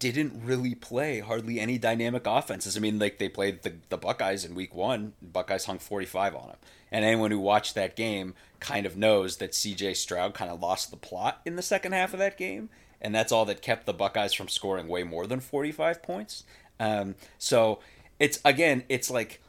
didn't 0.00 0.42
really 0.44 0.74
play 0.74 1.20
hardly 1.20 1.60
any 1.60 1.78
dynamic 1.78 2.26
offenses. 2.26 2.76
I 2.76 2.80
mean, 2.80 2.98
like 2.98 3.18
they 3.18 3.28
played 3.28 3.62
the, 3.62 3.74
the 3.90 3.98
Buckeyes 3.98 4.44
in 4.44 4.54
week 4.54 4.74
one. 4.74 5.12
Buckeyes 5.22 5.66
hung 5.66 5.78
45 5.78 6.34
on 6.34 6.48
them. 6.48 6.56
And 6.90 7.04
anyone 7.04 7.30
who 7.30 7.38
watched 7.38 7.74
that 7.76 7.94
game 7.94 8.34
kind 8.58 8.86
of 8.86 8.96
knows 8.96 9.36
that 9.36 9.52
CJ 9.52 9.96
Stroud 9.96 10.34
kind 10.34 10.50
of 10.50 10.60
lost 10.60 10.90
the 10.90 10.96
plot 10.96 11.40
in 11.44 11.56
the 11.56 11.62
second 11.62 11.92
half 11.92 12.12
of 12.12 12.18
that 12.18 12.36
game. 12.36 12.70
And 13.00 13.14
that's 13.14 13.30
all 13.30 13.44
that 13.44 13.62
kept 13.62 13.86
the 13.86 13.92
Buckeyes 13.92 14.32
from 14.32 14.48
scoring 14.48 14.88
way 14.88 15.04
more 15.04 15.26
than 15.26 15.40
45 15.40 16.02
points. 16.02 16.44
Um, 16.80 17.14
so 17.38 17.78
it's, 18.18 18.40
again, 18.44 18.84
it's 18.88 19.10
like, 19.10 19.40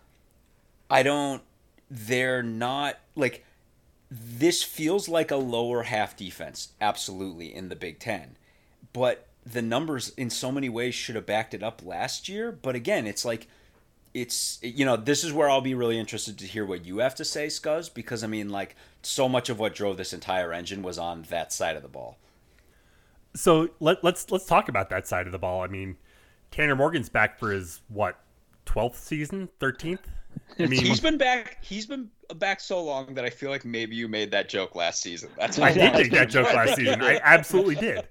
I 0.90 1.02
don't, 1.02 1.42
they're 1.90 2.44
not, 2.44 3.00
like, 3.16 3.46
this 4.10 4.62
feels 4.62 5.08
like 5.08 5.32
a 5.32 5.38
lower 5.38 5.84
half 5.84 6.16
defense, 6.16 6.74
absolutely, 6.82 7.54
in 7.54 7.70
the 7.70 7.76
Big 7.76 8.00
Ten. 8.00 8.36
But 8.94 9.28
the 9.46 9.62
numbers 9.62 10.10
in 10.18 10.30
so 10.30 10.52
many 10.52 10.70
ways 10.70 10.94
should 10.94 11.16
have 11.16 11.26
backed 11.26 11.54
it 11.54 11.64
up 11.64 11.82
last 11.84 12.30
year. 12.30 12.52
But 12.52 12.76
again, 12.76 13.08
it's 13.08 13.26
like 13.26 13.48
it's 14.14 14.60
you 14.62 14.86
know 14.86 14.98
this 14.98 15.24
is 15.24 15.34
where 15.34 15.50
I'll 15.50 15.62
be 15.62 15.74
really 15.74 15.98
interested 15.98 16.38
to 16.40 16.46
hear 16.46 16.66
what 16.66 16.86
you 16.86 17.00
have 17.00 17.16
to 17.16 17.26
say, 17.26 17.48
Scuzz, 17.48 17.94
because 17.94 18.24
I 18.24 18.28
mean 18.28 18.50
like 18.50 18.76
so 19.02 19.28
much 19.30 19.50
of 19.50 19.60
what 19.60 19.74
drove 19.74 19.98
this 19.98 20.14
entire 20.14 20.54
engine 20.54 20.84
was 20.84 20.98
on 20.98 21.24
that 21.30 21.54
side 21.54 21.76
of 21.76 21.82
the 21.82 21.88
ball. 21.88 22.18
So 23.34 23.70
let, 23.80 24.04
let's 24.04 24.30
let's 24.30 24.46
talk 24.46 24.70
about 24.70 24.90
that 24.90 25.08
side 25.08 25.26
of 25.26 25.32
the 25.32 25.40
ball. 25.40 25.62
I 25.62 25.68
mean, 25.68 25.98
Tanner 26.52 26.76
Morgan's 26.76 27.10
back 27.10 27.40
for 27.40 27.52
his 27.52 27.82
what 27.88 28.20
twelfth 28.72 29.00
season, 29.00 29.50
thirteenth. 29.60 30.08
I 30.58 30.66
mean, 30.66 30.86
he's 30.86 31.02
been 31.02 31.18
back. 31.18 31.58
He's 31.62 31.86
been 31.86 32.10
back 32.36 32.62
so 32.62 32.82
long 32.82 33.14
that 33.16 33.26
I 33.26 33.30
feel 33.30 33.50
like 33.50 33.66
maybe 33.66 33.98
you 33.98 34.08
made 34.08 34.32
that 34.32 34.48
joke 34.48 34.76
last 34.76 35.02
season. 35.02 35.30
That's 35.38 35.60
I 35.60 35.74
did 35.74 35.94
make 35.94 36.12
that 36.12 36.30
joke 36.30 36.54
last 36.54 36.76
season. 36.76 37.02
I 37.02 37.20
absolutely 37.24 37.76
did. 37.76 38.08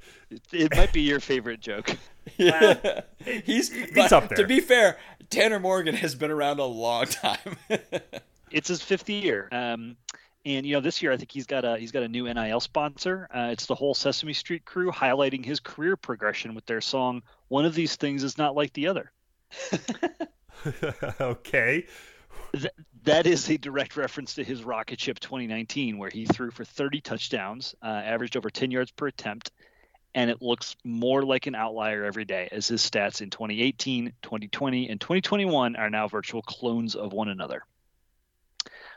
It 0.53 0.77
might 0.77 0.93
be 0.93 1.01
your 1.01 1.21
favorite 1.21 1.61
joke. 1.61 1.91
Yeah. 2.37 3.01
he's 3.25 3.73
he's 3.73 4.13
up 4.13 4.29
there. 4.29 4.37
To 4.37 4.47
be 4.47 4.61
fair, 4.61 4.99
Tanner 5.31 5.59
Morgan 5.59 5.95
has 5.95 6.15
been 6.15 6.31
around 6.31 6.61
a 6.61 6.65
long 6.65 7.07
time. 7.07 7.57
it's 8.51 8.69
his 8.69 8.83
fifth 8.83 9.09
year. 9.09 9.49
Um, 9.51 9.97
and 10.45 10.65
you 10.65 10.75
know, 10.75 10.81
this 10.81 11.03
year 11.03 11.13
I 11.13 11.17
think 11.17 11.33
he's 11.33 11.47
got 11.47 11.65
a 11.65 11.79
he's 11.79 11.91
got 11.91 12.03
a 12.03 12.09
new 12.09 12.33
NIL 12.33 12.61
sponsor. 12.61 13.27
Uh, 13.35 13.49
it's 13.51 13.67
the 13.67 13.75
whole 13.75 13.95
Sesame 13.95 14.35
Street 14.35 14.65
crew 14.65 14.93
highlighting 14.93 15.45
his 15.45 15.61
career 15.61 15.97
progression 15.97 16.55
with 16.55 16.67
their 16.67 16.83
song 16.83 17.23
"One 17.49 17.65
of 17.65 17.75
These 17.75 17.97
Things 17.97 18.23
Is 18.23 18.37
Not 18.39 18.55
Like 18.55 18.73
the 18.75 18.87
Other." 18.87 19.11
okay. 21.21 21.87
Th- 22.53 22.73
that 23.05 23.27
is 23.27 23.49
a 23.49 23.57
direct 23.57 23.97
reference 23.97 24.35
to 24.35 24.45
his 24.45 24.65
rocket 24.65 25.01
ship 25.01 25.21
2019, 25.21 25.99
where 25.99 26.11
he 26.11 26.27
threw 26.27 26.51
for 26.51 26.65
30 26.65 27.01
touchdowns, 27.01 27.75
uh, 27.83 27.87
averaged 27.87 28.37
over 28.37 28.51
10 28.51 28.71
yards 28.71 28.91
per 28.91 29.07
attempt, 29.07 29.51
and 30.15 30.31
it 30.31 30.43
looks 30.43 30.77
more 30.85 31.23
like 31.23 31.47
an 31.47 31.55
outlier 31.55 32.05
every 32.05 32.25
day 32.25 32.49
as 32.51 32.69
his 32.69 32.83
stats 32.83 33.23
in 33.23 33.31
2018, 33.31 34.13
2020, 34.23 34.89
and 34.89 35.01
2021 35.01 35.77
are 35.77 35.91
now 35.91 36.09
virtual 36.09 36.43
clones 36.43 36.97
of 36.97 37.13
one 37.13 37.29
another. 37.29 37.65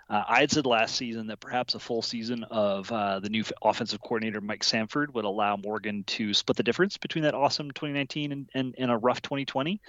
Uh, 0.09 0.23
I 0.27 0.41
had 0.41 0.51
said 0.51 0.65
last 0.65 0.95
season 0.95 1.27
that 1.27 1.39
perhaps 1.39 1.75
a 1.75 1.79
full 1.79 2.01
season 2.01 2.43
of 2.43 2.91
uh, 2.91 3.19
the 3.19 3.29
new 3.29 3.43
offensive 3.63 4.01
coordinator 4.01 4.41
Mike 4.41 4.63
Sanford 4.63 5.13
would 5.13 5.25
allow 5.25 5.55
Morgan 5.55 6.03
to 6.05 6.33
split 6.33 6.57
the 6.57 6.63
difference 6.63 6.97
between 6.97 7.23
that 7.23 7.33
awesome 7.33 7.71
2019 7.71 8.31
and, 8.31 8.49
and, 8.53 8.75
and, 8.77 8.91
a 8.91 8.97
rough 8.97 9.21
2020, 9.21 9.81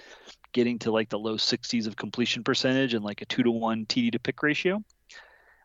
getting 0.53 0.79
to 0.79 0.91
like 0.91 1.09
the 1.09 1.19
low 1.19 1.35
60s 1.35 1.85
of 1.87 1.97
completion 1.97 2.43
percentage 2.43 2.93
and 2.93 3.03
like 3.03 3.21
a 3.21 3.25
two 3.25 3.43
to 3.43 3.51
one 3.51 3.85
TD 3.85 4.13
to 4.13 4.19
pick 4.19 4.41
ratio. 4.41 4.83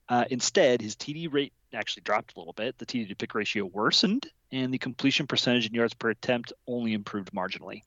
Uh, 0.09 0.25
instead, 0.31 0.83
his 0.83 0.97
TD 0.97 1.33
rate 1.33 1.53
actually 1.73 2.03
dropped 2.03 2.35
a 2.35 2.41
little 2.41 2.53
bit. 2.53 2.77
The 2.77 2.87
TD 2.87 3.09
to 3.09 3.15
pick 3.15 3.35
ratio 3.35 3.65
worsened, 3.65 4.27
and 4.51 4.75
the 4.75 4.79
completion 4.79 5.29
percentage 5.29 5.67
in 5.67 5.75
yards 5.75 5.95
per 5.95 6.11
attempt 6.11 6.53
only 6.67 6.95
improved 6.95 7.33
marginally. 7.33 7.83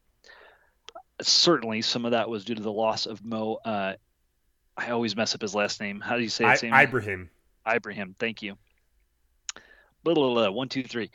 Certainly, 1.22 1.82
some 1.82 2.06
of 2.06 2.12
that 2.12 2.30
was 2.30 2.46
due 2.46 2.56
to 2.56 2.62
the 2.62 2.72
loss 2.72 3.06
of 3.06 3.24
Mo 3.26 3.60
uh, 3.66 3.94
I 4.78 4.90
always 4.90 5.16
mess 5.16 5.36
up 5.36 5.42
his 5.42 5.54
last 5.54 5.80
name. 5.80 6.02
How 6.02 6.18
do 6.18 6.24
you 6.24 6.30
say 6.30 6.50
his 6.50 6.64
name? 6.64 6.74
Ibrahim. 6.74 7.30
Ibrahim. 7.68 8.16
Thank 8.18 8.42
you. 8.42 8.58
Blah, 10.04 10.16
blah, 10.16 10.50
one, 10.50 10.70
two, 10.70 10.84
three. 10.84 11.12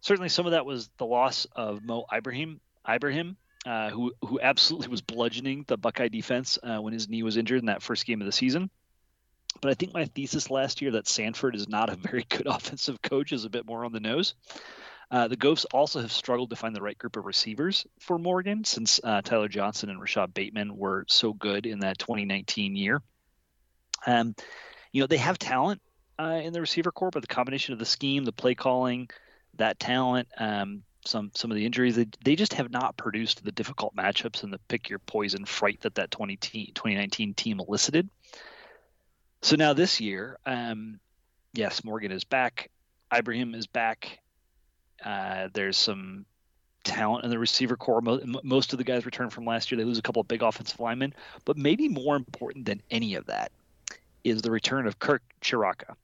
Certainly, 0.00 0.30
some 0.30 0.46
of 0.46 0.52
that 0.52 0.66
was 0.66 0.90
the 0.98 1.06
loss 1.06 1.46
of 1.54 1.84
Mo 1.84 2.06
Ibrahim. 2.12 2.60
Ibrahim, 2.88 3.36
uh, 3.64 3.90
who 3.90 4.12
who 4.24 4.40
absolutely 4.40 4.88
was 4.88 5.00
bludgeoning 5.00 5.64
the 5.68 5.76
Buckeye 5.76 6.08
defense 6.08 6.58
uh, 6.62 6.78
when 6.78 6.92
his 6.92 7.08
knee 7.08 7.22
was 7.22 7.36
injured 7.36 7.60
in 7.60 7.66
that 7.66 7.82
first 7.82 8.04
game 8.04 8.20
of 8.20 8.26
the 8.26 8.32
season. 8.32 8.68
But 9.60 9.70
I 9.70 9.74
think 9.74 9.92
my 9.92 10.06
thesis 10.06 10.50
last 10.50 10.80
year 10.80 10.92
that 10.92 11.06
Sanford 11.06 11.54
is 11.54 11.68
not 11.68 11.90
a 11.90 11.96
very 11.96 12.24
good 12.28 12.46
offensive 12.46 13.00
coach 13.02 13.32
is 13.32 13.44
a 13.44 13.50
bit 13.50 13.66
more 13.66 13.84
on 13.84 13.92
the 13.92 14.00
nose. 14.00 14.34
Uh, 15.12 15.28
the 15.28 15.36
Gophers 15.36 15.66
also 15.66 16.00
have 16.00 16.10
struggled 16.10 16.48
to 16.50 16.56
find 16.56 16.74
the 16.74 16.80
right 16.80 16.96
group 16.96 17.18
of 17.18 17.26
receivers 17.26 17.86
for 18.00 18.18
Morgan 18.18 18.64
since 18.64 18.98
uh, 19.04 19.20
Tyler 19.20 19.46
Johnson 19.46 19.90
and 19.90 20.00
Rashod 20.00 20.32
Bateman 20.32 20.74
were 20.74 21.04
so 21.06 21.34
good 21.34 21.66
in 21.66 21.80
that 21.80 21.98
2019 21.98 22.74
year. 22.74 23.02
Um, 24.06 24.34
you 24.90 25.02
know, 25.02 25.06
they 25.06 25.18
have 25.18 25.38
talent 25.38 25.82
uh, 26.18 26.40
in 26.42 26.54
the 26.54 26.62
receiver 26.62 26.90
corps, 26.90 27.10
but 27.10 27.20
the 27.20 27.28
combination 27.28 27.74
of 27.74 27.78
the 27.78 27.84
scheme, 27.84 28.24
the 28.24 28.32
play 28.32 28.54
calling, 28.54 29.10
that 29.58 29.78
talent, 29.78 30.28
um, 30.38 30.82
some 31.04 31.30
some 31.34 31.50
of 31.50 31.56
the 31.56 31.66
injuries, 31.66 31.96
they, 31.96 32.06
they 32.24 32.34
just 32.34 32.54
have 32.54 32.70
not 32.70 32.96
produced 32.96 33.44
the 33.44 33.52
difficult 33.52 33.94
matchups 33.94 34.44
and 34.44 34.52
the 34.52 34.60
pick 34.68 34.88
your 34.88 34.98
poison 35.00 35.44
fright 35.44 35.82
that 35.82 35.96
that 35.96 36.10
20 36.10 36.36
2019 36.36 37.34
team 37.34 37.60
elicited. 37.60 38.08
So 39.42 39.56
now 39.56 39.74
this 39.74 40.00
year, 40.00 40.38
um, 40.46 41.00
yes, 41.52 41.84
Morgan 41.84 42.12
is 42.12 42.24
back. 42.24 42.70
Ibrahim 43.14 43.54
is 43.54 43.66
back. 43.66 44.21
Uh, 45.04 45.48
there's 45.52 45.76
some 45.76 46.24
talent 46.84 47.24
in 47.24 47.30
the 47.30 47.38
receiver 47.38 47.76
core. 47.76 48.00
Most 48.42 48.72
of 48.72 48.78
the 48.78 48.84
guys 48.84 49.04
return 49.06 49.30
from 49.30 49.44
last 49.44 49.70
year. 49.70 49.78
They 49.78 49.84
lose 49.84 49.98
a 49.98 50.02
couple 50.02 50.20
of 50.20 50.28
big 50.28 50.42
offensive 50.42 50.80
linemen, 50.80 51.14
but 51.44 51.56
maybe 51.56 51.88
more 51.88 52.16
important 52.16 52.64
than 52.64 52.82
any 52.90 53.14
of 53.14 53.26
that 53.26 53.52
is 54.24 54.42
the 54.42 54.50
return 54.50 54.86
of 54.86 54.98
Kirk 54.98 55.22
Ciarrocca, 55.40 55.94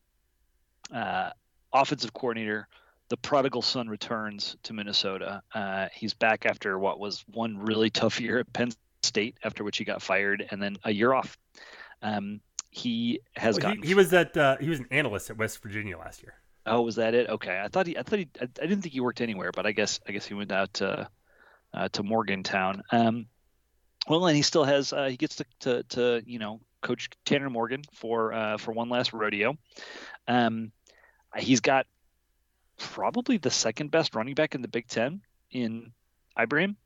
uh, 0.92 1.30
offensive 1.72 2.12
coordinator. 2.12 2.68
The 3.08 3.16
prodigal 3.16 3.62
son 3.62 3.88
returns 3.88 4.56
to 4.64 4.74
Minnesota. 4.74 5.42
Uh, 5.54 5.88
he's 5.94 6.12
back 6.12 6.44
after 6.44 6.78
what 6.78 7.00
was 7.00 7.24
one 7.32 7.56
really 7.56 7.88
tough 7.88 8.20
year 8.20 8.38
at 8.40 8.52
Penn 8.52 8.70
State, 9.02 9.36
after 9.44 9.64
which 9.64 9.78
he 9.78 9.84
got 9.84 10.02
fired, 10.02 10.46
and 10.50 10.60
then 10.60 10.76
a 10.84 10.92
year 10.92 11.14
off. 11.14 11.38
Um, 12.02 12.40
he 12.70 13.20
has 13.34 13.54
well, 13.54 13.62
gotten. 13.62 13.82
He, 13.82 13.88
he 13.88 13.94
was 13.94 14.12
at. 14.12 14.36
Uh, 14.36 14.58
he 14.58 14.68
was 14.68 14.80
an 14.80 14.88
analyst 14.90 15.30
at 15.30 15.38
West 15.38 15.62
Virginia 15.62 15.96
last 15.96 16.22
year. 16.22 16.34
Oh, 16.68 16.82
was 16.82 16.96
that 16.96 17.14
it? 17.14 17.28
Okay, 17.28 17.60
I 17.62 17.68
thought 17.68 17.86
he. 17.86 17.96
I 17.96 18.02
thought 18.02 18.18
he. 18.18 18.28
I, 18.40 18.44
I 18.44 18.66
didn't 18.66 18.82
think 18.82 18.92
he 18.92 19.00
worked 19.00 19.20
anywhere, 19.20 19.50
but 19.54 19.66
I 19.66 19.72
guess. 19.72 20.00
I 20.06 20.12
guess 20.12 20.26
he 20.26 20.34
went 20.34 20.52
out 20.52 20.74
to, 20.74 21.08
uh, 21.74 21.88
to 21.90 22.02
Morgantown. 22.02 22.82
Um, 22.92 23.26
well, 24.08 24.26
and 24.26 24.36
he 24.36 24.42
still 24.42 24.64
has. 24.64 24.92
Uh, 24.92 25.06
he 25.06 25.16
gets 25.16 25.36
to, 25.36 25.44
to, 25.60 25.82
to 25.84 26.22
you 26.26 26.38
know 26.38 26.60
coach 26.82 27.08
Tanner 27.24 27.50
Morgan 27.50 27.82
for 27.92 28.32
uh, 28.32 28.56
for 28.58 28.72
one 28.72 28.88
last 28.88 29.12
rodeo. 29.12 29.56
Um, 30.26 30.72
he's 31.36 31.60
got 31.60 31.86
probably 32.78 33.38
the 33.38 33.50
second 33.50 33.90
best 33.90 34.14
running 34.14 34.34
back 34.34 34.54
in 34.54 34.62
the 34.62 34.68
Big 34.68 34.86
Ten 34.86 35.20
in 35.50 35.92
Ibrahim. 36.38 36.76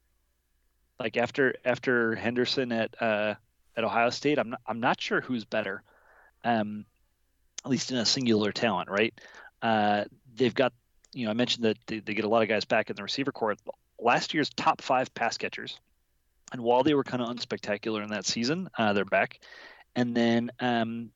Like 0.98 1.16
after 1.16 1.54
after 1.64 2.14
Henderson 2.14 2.72
at 2.72 3.00
uh, 3.00 3.34
at 3.76 3.84
Ohio 3.84 4.10
State, 4.10 4.38
I'm 4.38 4.50
not, 4.50 4.60
I'm 4.66 4.80
not 4.80 5.00
sure 5.00 5.20
who's 5.20 5.44
better. 5.44 5.82
Um, 6.44 6.86
at 7.64 7.70
least 7.70 7.92
in 7.92 7.98
a 7.98 8.06
singular 8.06 8.50
talent, 8.50 8.90
right? 8.90 9.14
Uh, 9.62 10.04
they've 10.34 10.54
got, 10.54 10.72
you 11.12 11.24
know, 11.24 11.30
I 11.30 11.34
mentioned 11.34 11.64
that 11.64 11.78
they, 11.86 12.00
they, 12.00 12.14
get 12.14 12.24
a 12.24 12.28
lot 12.28 12.42
of 12.42 12.48
guys 12.48 12.64
back 12.64 12.90
in 12.90 12.96
the 12.96 13.02
receiver 13.02 13.32
corps. 13.32 13.54
Last 14.00 14.34
year's 14.34 14.50
top 14.50 14.82
five 14.82 15.14
pass 15.14 15.38
catchers, 15.38 15.78
and 16.52 16.60
while 16.60 16.82
they 16.82 16.94
were 16.94 17.04
kind 17.04 17.22
of 17.22 17.28
unspectacular 17.28 18.02
in 18.02 18.10
that 18.10 18.26
season, 18.26 18.68
uh, 18.76 18.92
they're 18.92 19.04
back. 19.04 19.38
And 19.94 20.16
then 20.16 20.50
um, 20.58 21.10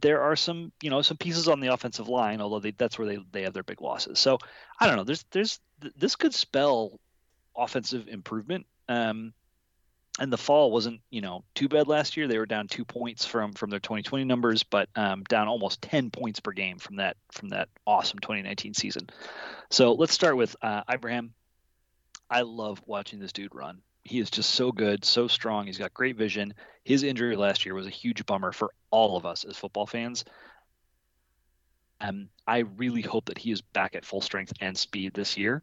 there 0.00 0.22
are 0.22 0.36
some 0.36 0.72
you 0.82 0.90
know 0.90 1.02
some 1.02 1.16
pieces 1.16 1.48
on 1.48 1.60
the 1.60 1.68
offensive 1.68 2.08
line, 2.08 2.40
although 2.40 2.60
they, 2.60 2.72
that's 2.72 2.98
where 2.98 3.06
they, 3.06 3.18
they 3.32 3.42
have 3.42 3.52
their 3.52 3.62
big 3.62 3.80
losses. 3.80 4.18
So 4.18 4.38
I 4.80 4.86
don't 4.86 4.96
know. 4.96 5.04
There's 5.04 5.24
there's 5.30 5.60
this 5.96 6.16
could 6.16 6.34
spell 6.34 6.98
offensive 7.56 8.08
improvement. 8.08 8.66
Um, 8.88 9.32
and 10.18 10.32
the 10.32 10.38
fall 10.38 10.70
wasn't 10.70 11.00
you 11.10 11.20
know 11.20 11.44
too 11.54 11.68
bad 11.68 11.88
last 11.88 12.16
year. 12.16 12.26
They 12.26 12.38
were 12.38 12.46
down 12.46 12.68
two 12.68 12.84
points 12.84 13.24
from 13.24 13.52
from 13.52 13.70
their 13.70 13.80
2020 13.80 14.24
numbers, 14.24 14.62
but 14.62 14.88
um, 14.96 15.22
down 15.24 15.48
almost 15.48 15.82
10 15.82 16.10
points 16.10 16.40
per 16.40 16.52
game 16.52 16.78
from 16.78 16.96
that 16.96 17.16
from 17.32 17.50
that 17.50 17.68
awesome 17.86 18.18
2019 18.18 18.74
season. 18.74 19.08
So 19.70 19.92
let's 19.92 20.12
start 20.12 20.36
with 20.36 20.56
uh, 20.62 20.82
Ibrahim. 20.90 21.32
I 22.30 22.42
love 22.42 22.82
watching 22.86 23.20
this 23.20 23.32
dude 23.32 23.54
run. 23.54 23.80
He 24.04 24.18
is 24.18 24.30
just 24.30 24.50
so 24.50 24.72
good, 24.72 25.04
so 25.04 25.28
strong. 25.28 25.66
He's 25.66 25.78
got 25.78 25.94
great 25.94 26.16
vision. 26.16 26.54
His 26.84 27.02
injury 27.02 27.36
last 27.36 27.64
year 27.66 27.74
was 27.74 27.86
a 27.86 27.90
huge 27.90 28.24
bummer 28.26 28.52
for 28.52 28.70
all 28.90 29.16
of 29.16 29.26
us 29.26 29.44
as 29.44 29.56
football 29.56 29.86
fans. 29.86 30.24
Um, 32.00 32.28
I 32.46 32.58
really 32.58 33.02
hope 33.02 33.26
that 33.26 33.38
he 33.38 33.50
is 33.50 33.60
back 33.60 33.94
at 33.96 34.04
full 34.04 34.20
strength 34.20 34.52
and 34.60 34.76
speed 34.78 35.14
this 35.14 35.36
year, 35.36 35.62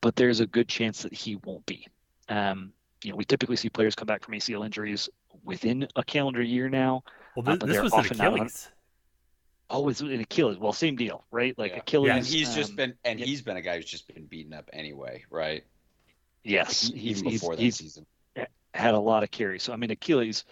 but 0.00 0.16
there's 0.16 0.40
a 0.40 0.46
good 0.46 0.68
chance 0.68 1.02
that 1.02 1.14
he 1.14 1.36
won't 1.36 1.64
be. 1.64 1.86
Um, 2.28 2.72
you 3.02 3.10
know, 3.10 3.16
we 3.16 3.24
typically 3.24 3.56
see 3.56 3.68
players 3.68 3.94
come 3.94 4.06
back 4.06 4.24
from 4.24 4.34
ACL 4.34 4.64
injuries 4.64 5.08
within 5.44 5.88
a 5.96 6.02
calendar 6.02 6.42
year 6.42 6.68
now. 6.68 7.02
Well, 7.34 7.44
this, 7.44 7.62
uh, 7.62 7.66
this 7.66 7.82
was 7.82 7.92
an 7.92 8.20
Achilles. 8.20 8.68
Oh, 9.68 9.88
it's 9.88 10.00
an 10.00 10.20
Achilles. 10.20 10.58
Well, 10.58 10.72
same 10.72 10.96
deal, 10.96 11.24
right? 11.30 11.56
Like 11.58 11.72
yeah. 11.72 11.78
Achilles. 11.78 12.08
Yeah, 12.08 12.16
and 12.16 12.26
he's 12.26 12.48
um, 12.50 12.54
just 12.54 12.76
been, 12.76 12.94
and 13.04 13.18
yeah. 13.18 13.26
he's 13.26 13.42
been 13.42 13.56
a 13.56 13.62
guy 13.62 13.76
who's 13.76 13.84
just 13.84 14.12
been 14.12 14.26
beaten 14.26 14.52
up 14.52 14.70
anyway, 14.72 15.24
right? 15.30 15.64
Yes, 16.44 16.90
like, 16.90 16.98
he's, 16.98 17.22
before 17.22 17.52
he's, 17.52 17.58
that 17.58 17.62
he's 17.62 17.76
season. 17.76 18.06
Had 18.74 18.94
a 18.94 19.00
lot 19.00 19.22
of 19.22 19.30
carries. 19.30 19.62
So 19.62 19.72
I 19.72 19.76
mean, 19.76 19.90
Achilles 19.90 20.44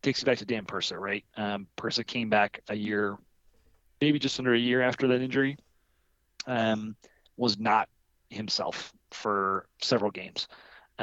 takes 0.00 0.20
you 0.22 0.26
back 0.26 0.38
to 0.38 0.44
Dan 0.44 0.64
Persa, 0.64 0.98
right? 0.98 1.24
Um, 1.36 1.66
Persa 1.76 2.06
came 2.06 2.30
back 2.30 2.62
a 2.68 2.74
year, 2.74 3.18
maybe 4.00 4.18
just 4.18 4.38
under 4.38 4.54
a 4.54 4.58
year 4.58 4.80
after 4.80 5.08
that 5.08 5.20
injury. 5.20 5.56
Um, 6.46 6.96
was 7.36 7.58
not 7.58 7.88
himself 8.30 8.92
for 9.10 9.66
several 9.80 10.10
games 10.10 10.48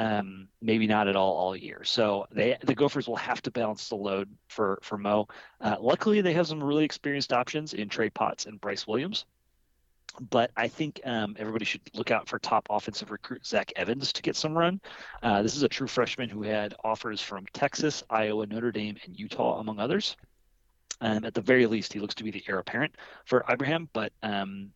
um, 0.00 0.48
maybe 0.62 0.86
not 0.86 1.08
at 1.08 1.16
all 1.16 1.34
all 1.34 1.54
year. 1.54 1.84
So 1.84 2.26
they 2.32 2.56
the 2.62 2.74
Gophers 2.74 3.06
will 3.06 3.16
have 3.16 3.42
to 3.42 3.50
balance 3.50 3.90
the 3.90 3.96
load 3.96 4.30
for 4.48 4.78
for 4.82 4.96
Mo. 4.96 5.28
Uh, 5.60 5.76
luckily, 5.78 6.22
they 6.22 6.32
have 6.32 6.46
some 6.46 6.64
really 6.64 6.84
experienced 6.84 7.34
options 7.34 7.74
in 7.74 7.90
Trey 7.90 8.08
Potts 8.08 8.46
and 8.46 8.58
Bryce 8.58 8.86
Williams. 8.86 9.26
But 10.18 10.50
I 10.56 10.68
think 10.68 11.00
um, 11.04 11.36
everybody 11.38 11.64
should 11.66 11.82
look 11.94 12.10
out 12.10 12.28
for 12.28 12.38
top 12.38 12.66
offensive 12.70 13.10
recruit 13.10 13.46
Zach 13.46 13.72
Evans 13.76 14.12
to 14.14 14.22
get 14.22 14.36
some 14.36 14.56
run. 14.56 14.80
Uh, 15.22 15.42
this 15.42 15.54
is 15.54 15.62
a 15.62 15.68
true 15.68 15.86
freshman 15.86 16.28
who 16.28 16.42
had 16.42 16.74
offers 16.82 17.20
from 17.20 17.44
Texas, 17.52 18.02
Iowa, 18.10 18.46
Notre 18.46 18.72
Dame, 18.72 18.96
and 19.04 19.16
Utah, 19.16 19.60
among 19.60 19.78
others. 19.78 20.16
Um, 21.00 21.24
at 21.24 21.34
the 21.34 21.40
very 21.40 21.66
least, 21.66 21.92
he 21.92 22.00
looks 22.00 22.16
to 22.16 22.24
be 22.24 22.30
the 22.30 22.42
heir 22.48 22.58
apparent 22.58 22.96
for 23.24 23.44
Ibrahim, 23.48 23.88
but 23.92 24.12
um, 24.22 24.72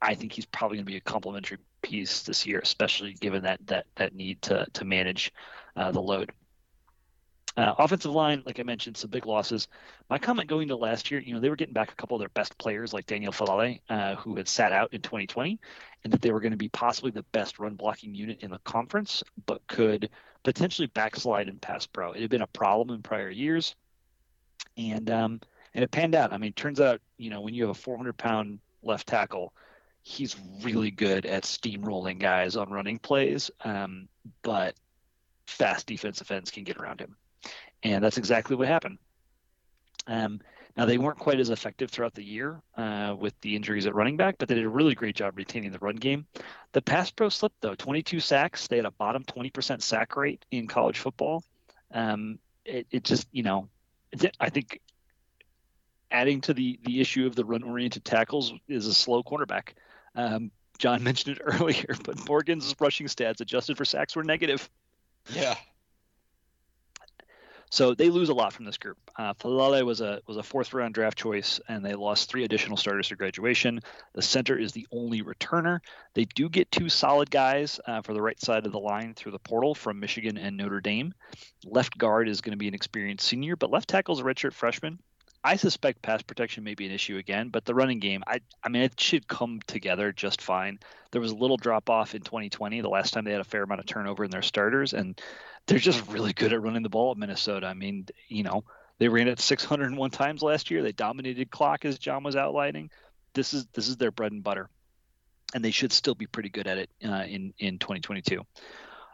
I 0.00 0.14
think 0.14 0.32
he's 0.32 0.46
probably 0.46 0.76
going 0.76 0.86
to 0.86 0.92
be 0.92 0.96
a 0.96 1.00
complementary 1.00 1.58
piece 1.82 2.22
this 2.22 2.46
year, 2.46 2.60
especially 2.60 3.14
given 3.14 3.42
that 3.42 3.66
that 3.66 3.86
that 3.96 4.14
need 4.14 4.40
to 4.42 4.66
to 4.72 4.84
manage 4.84 5.32
uh, 5.76 5.90
the 5.90 6.00
load. 6.00 6.32
Uh, 7.56 7.74
offensive 7.78 8.12
line, 8.12 8.40
like 8.46 8.60
I 8.60 8.62
mentioned, 8.62 8.96
some 8.96 9.10
big 9.10 9.26
losses. 9.26 9.66
My 10.08 10.16
comment 10.16 10.48
going 10.48 10.68
to 10.68 10.76
last 10.76 11.10
year, 11.10 11.18
you 11.18 11.34
know, 11.34 11.40
they 11.40 11.50
were 11.50 11.56
getting 11.56 11.74
back 11.74 11.90
a 11.90 11.96
couple 11.96 12.14
of 12.14 12.20
their 12.20 12.28
best 12.28 12.56
players, 12.56 12.92
like 12.92 13.06
Daniel 13.06 13.32
Faalele, 13.32 13.80
uh, 13.90 14.14
who 14.14 14.36
had 14.36 14.46
sat 14.46 14.70
out 14.70 14.94
in 14.94 15.02
2020, 15.02 15.58
and 16.04 16.12
that 16.12 16.22
they 16.22 16.30
were 16.30 16.38
going 16.38 16.52
to 16.52 16.56
be 16.56 16.68
possibly 16.68 17.10
the 17.10 17.24
best 17.32 17.58
run 17.58 17.74
blocking 17.74 18.14
unit 18.14 18.38
in 18.42 18.52
the 18.52 18.60
conference, 18.60 19.24
but 19.46 19.66
could 19.66 20.08
potentially 20.44 20.86
backslide 20.86 21.48
in 21.48 21.58
pass 21.58 21.84
pro. 21.84 22.12
It 22.12 22.20
had 22.20 22.30
been 22.30 22.42
a 22.42 22.46
problem 22.46 22.94
in 22.94 23.02
prior 23.02 23.30
years, 23.30 23.74
and 24.76 25.10
um, 25.10 25.40
and 25.74 25.82
it 25.82 25.90
panned 25.90 26.14
out. 26.14 26.32
I 26.32 26.38
mean, 26.38 26.50
it 26.50 26.56
turns 26.56 26.80
out, 26.80 27.00
you 27.16 27.30
know, 27.30 27.40
when 27.40 27.54
you 27.54 27.64
have 27.64 27.70
a 27.70 27.74
400 27.74 28.16
pound 28.16 28.60
left 28.84 29.08
tackle 29.08 29.52
he's 30.08 30.36
really 30.62 30.90
good 30.90 31.26
at 31.26 31.42
steamrolling 31.42 32.18
guys 32.18 32.56
on 32.56 32.70
running 32.70 32.98
plays, 32.98 33.50
um, 33.62 34.08
but 34.42 34.74
fast 35.46 35.86
defensive 35.86 36.30
ends 36.30 36.50
can 36.50 36.64
get 36.64 36.78
around 36.78 36.98
him, 36.98 37.14
and 37.82 38.02
that's 38.02 38.16
exactly 38.16 38.56
what 38.56 38.68
happened. 38.68 38.96
Um, 40.06 40.40
now 40.78 40.86
they 40.86 40.96
weren't 40.96 41.18
quite 41.18 41.40
as 41.40 41.50
effective 41.50 41.90
throughout 41.90 42.14
the 42.14 42.24
year 42.24 42.62
uh, 42.76 43.14
with 43.18 43.38
the 43.42 43.54
injuries 43.54 43.84
at 43.86 43.94
running 43.94 44.16
back, 44.16 44.36
but 44.38 44.48
they 44.48 44.54
did 44.54 44.64
a 44.64 44.70
really 44.70 44.94
great 44.94 45.14
job 45.14 45.36
retaining 45.36 45.72
the 45.72 45.78
run 45.78 45.96
game. 45.96 46.26
The 46.72 46.80
pass 46.80 47.10
pro 47.10 47.28
slipped 47.28 47.60
though, 47.60 47.74
22 47.74 48.20
sacks. 48.20 48.66
They 48.66 48.76
had 48.76 48.86
a 48.86 48.90
bottom 48.92 49.24
20% 49.24 49.82
sack 49.82 50.16
rate 50.16 50.42
in 50.50 50.68
college 50.68 51.00
football. 51.00 51.44
Um, 51.92 52.38
it, 52.64 52.86
it 52.90 53.04
just 53.04 53.28
you 53.30 53.42
know, 53.42 53.68
I 54.40 54.48
think 54.48 54.80
adding 56.10 56.40
to 56.40 56.54
the 56.54 56.78
the 56.84 57.00
issue 57.00 57.26
of 57.26 57.34
the 57.34 57.44
run 57.44 57.62
oriented 57.62 58.06
tackles 58.06 58.54
is 58.68 58.86
a 58.86 58.94
slow 58.94 59.22
cornerback. 59.22 59.74
Um, 60.14 60.50
John 60.78 61.02
mentioned 61.04 61.38
it 61.38 61.42
earlier, 61.44 61.96
but 62.04 62.28
Morgan's 62.28 62.74
rushing 62.80 63.06
stats 63.06 63.40
adjusted 63.40 63.76
for 63.76 63.84
sacks 63.84 64.16
were 64.16 64.24
negative. 64.24 64.68
Yeah. 65.32 65.56
So 67.70 67.94
they 67.94 68.08
lose 68.08 68.30
a 68.30 68.34
lot 68.34 68.52
from 68.52 68.64
this 68.64 68.78
group. 68.78 68.96
Uh, 69.16 69.34
Faalele 69.34 69.84
was 69.84 70.00
a 70.00 70.22
was 70.26 70.38
a 70.38 70.42
fourth 70.42 70.72
round 70.72 70.94
draft 70.94 71.18
choice, 71.18 71.60
and 71.68 71.84
they 71.84 71.94
lost 71.94 72.30
three 72.30 72.44
additional 72.44 72.78
starters 72.78 73.08
to 73.08 73.16
graduation. 73.16 73.80
The 74.14 74.22
center 74.22 74.58
is 74.58 74.72
the 74.72 74.86
only 74.90 75.22
returner. 75.22 75.80
They 76.14 76.24
do 76.24 76.48
get 76.48 76.70
two 76.70 76.88
solid 76.88 77.30
guys 77.30 77.78
uh, 77.86 78.00
for 78.02 78.14
the 78.14 78.22
right 78.22 78.40
side 78.40 78.64
of 78.64 78.72
the 78.72 78.78
line 78.78 79.14
through 79.14 79.32
the 79.32 79.38
portal 79.38 79.74
from 79.74 80.00
Michigan 80.00 80.38
and 80.38 80.56
Notre 80.56 80.80
Dame. 80.80 81.12
Left 81.64 81.98
guard 81.98 82.28
is 82.28 82.40
going 82.40 82.52
to 82.52 82.58
be 82.58 82.68
an 82.68 82.74
experienced 82.74 83.26
senior, 83.26 83.54
but 83.56 83.70
left 83.70 83.88
tackle 83.88 84.14
is 84.14 84.20
a 84.20 84.24
redshirt 84.24 84.54
freshman. 84.54 84.98
I 85.44 85.56
suspect 85.56 86.02
pass 86.02 86.22
protection 86.22 86.64
may 86.64 86.74
be 86.74 86.86
an 86.86 86.92
issue 86.92 87.16
again, 87.16 87.50
but 87.50 87.64
the 87.64 87.74
running 87.74 88.00
game, 88.00 88.22
I, 88.26 88.40
I 88.62 88.68
mean, 88.68 88.82
it 88.82 88.98
should 89.00 89.28
come 89.28 89.60
together 89.66 90.12
just 90.12 90.42
fine. 90.42 90.80
There 91.12 91.20
was 91.20 91.30
a 91.30 91.36
little 91.36 91.56
drop 91.56 91.88
off 91.88 92.14
in 92.14 92.22
2020, 92.22 92.80
the 92.80 92.88
last 92.88 93.12
time 93.12 93.24
they 93.24 93.32
had 93.32 93.40
a 93.40 93.44
fair 93.44 93.62
amount 93.62 93.80
of 93.80 93.86
turnover 93.86 94.24
in 94.24 94.30
their 94.30 94.42
starters, 94.42 94.94
and 94.94 95.20
they're 95.66 95.78
just 95.78 96.06
really 96.08 96.32
good 96.32 96.52
at 96.52 96.60
running 96.60 96.82
the 96.82 96.88
ball 96.88 97.12
at 97.12 97.18
Minnesota. 97.18 97.66
I 97.66 97.74
mean, 97.74 98.06
you 98.28 98.42
know, 98.42 98.64
they 98.98 99.08
ran 99.08 99.28
it 99.28 99.38
601 99.38 100.10
times 100.10 100.42
last 100.42 100.70
year. 100.70 100.82
They 100.82 100.92
dominated 100.92 101.50
clock, 101.50 101.84
as 101.84 101.98
John 101.98 102.24
was 102.24 102.36
outlining. 102.36 102.90
This 103.34 103.54
is 103.54 103.66
this 103.72 103.88
is 103.88 103.96
their 103.96 104.10
bread 104.10 104.32
and 104.32 104.42
butter, 104.42 104.68
and 105.54 105.64
they 105.64 105.70
should 105.70 105.92
still 105.92 106.14
be 106.16 106.26
pretty 106.26 106.48
good 106.48 106.66
at 106.66 106.78
it 106.78 106.90
uh, 107.04 107.24
in 107.28 107.54
in 107.58 107.78
2022. 107.78 108.44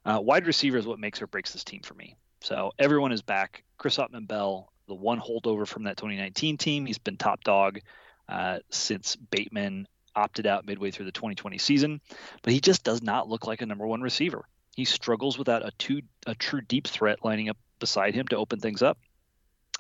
Uh, 0.06 0.20
wide 0.22 0.46
receiver 0.46 0.78
is 0.78 0.86
what 0.86 0.98
makes 0.98 1.20
or 1.20 1.26
breaks 1.26 1.52
this 1.52 1.64
team 1.64 1.82
for 1.82 1.94
me. 1.94 2.16
So 2.40 2.72
everyone 2.78 3.12
is 3.12 3.22
back. 3.22 3.64
Chris 3.78 3.96
Autman-Bell 3.96 4.70
the 4.86 4.94
one 4.94 5.20
holdover 5.20 5.66
from 5.66 5.84
that 5.84 5.96
2019 5.96 6.58
team. 6.58 6.86
He's 6.86 6.98
been 6.98 7.16
top 7.16 7.44
dog 7.44 7.80
uh, 8.28 8.58
since 8.70 9.16
Bateman 9.16 9.86
opted 10.16 10.46
out 10.46 10.66
midway 10.66 10.90
through 10.90 11.06
the 11.06 11.12
2020 11.12 11.58
season, 11.58 12.00
but 12.42 12.52
he 12.52 12.60
just 12.60 12.84
does 12.84 13.02
not 13.02 13.28
look 13.28 13.46
like 13.46 13.62
a 13.62 13.66
number 13.66 13.86
one 13.86 14.02
receiver. 14.02 14.44
He 14.76 14.84
struggles 14.84 15.38
without 15.38 15.66
a 15.66 15.70
two 15.78 16.02
a 16.26 16.34
true 16.34 16.60
deep 16.60 16.86
threat 16.86 17.24
lining 17.24 17.48
up 17.48 17.56
beside 17.78 18.14
him 18.14 18.26
to 18.28 18.36
open 18.36 18.60
things 18.60 18.82
up, 18.82 18.98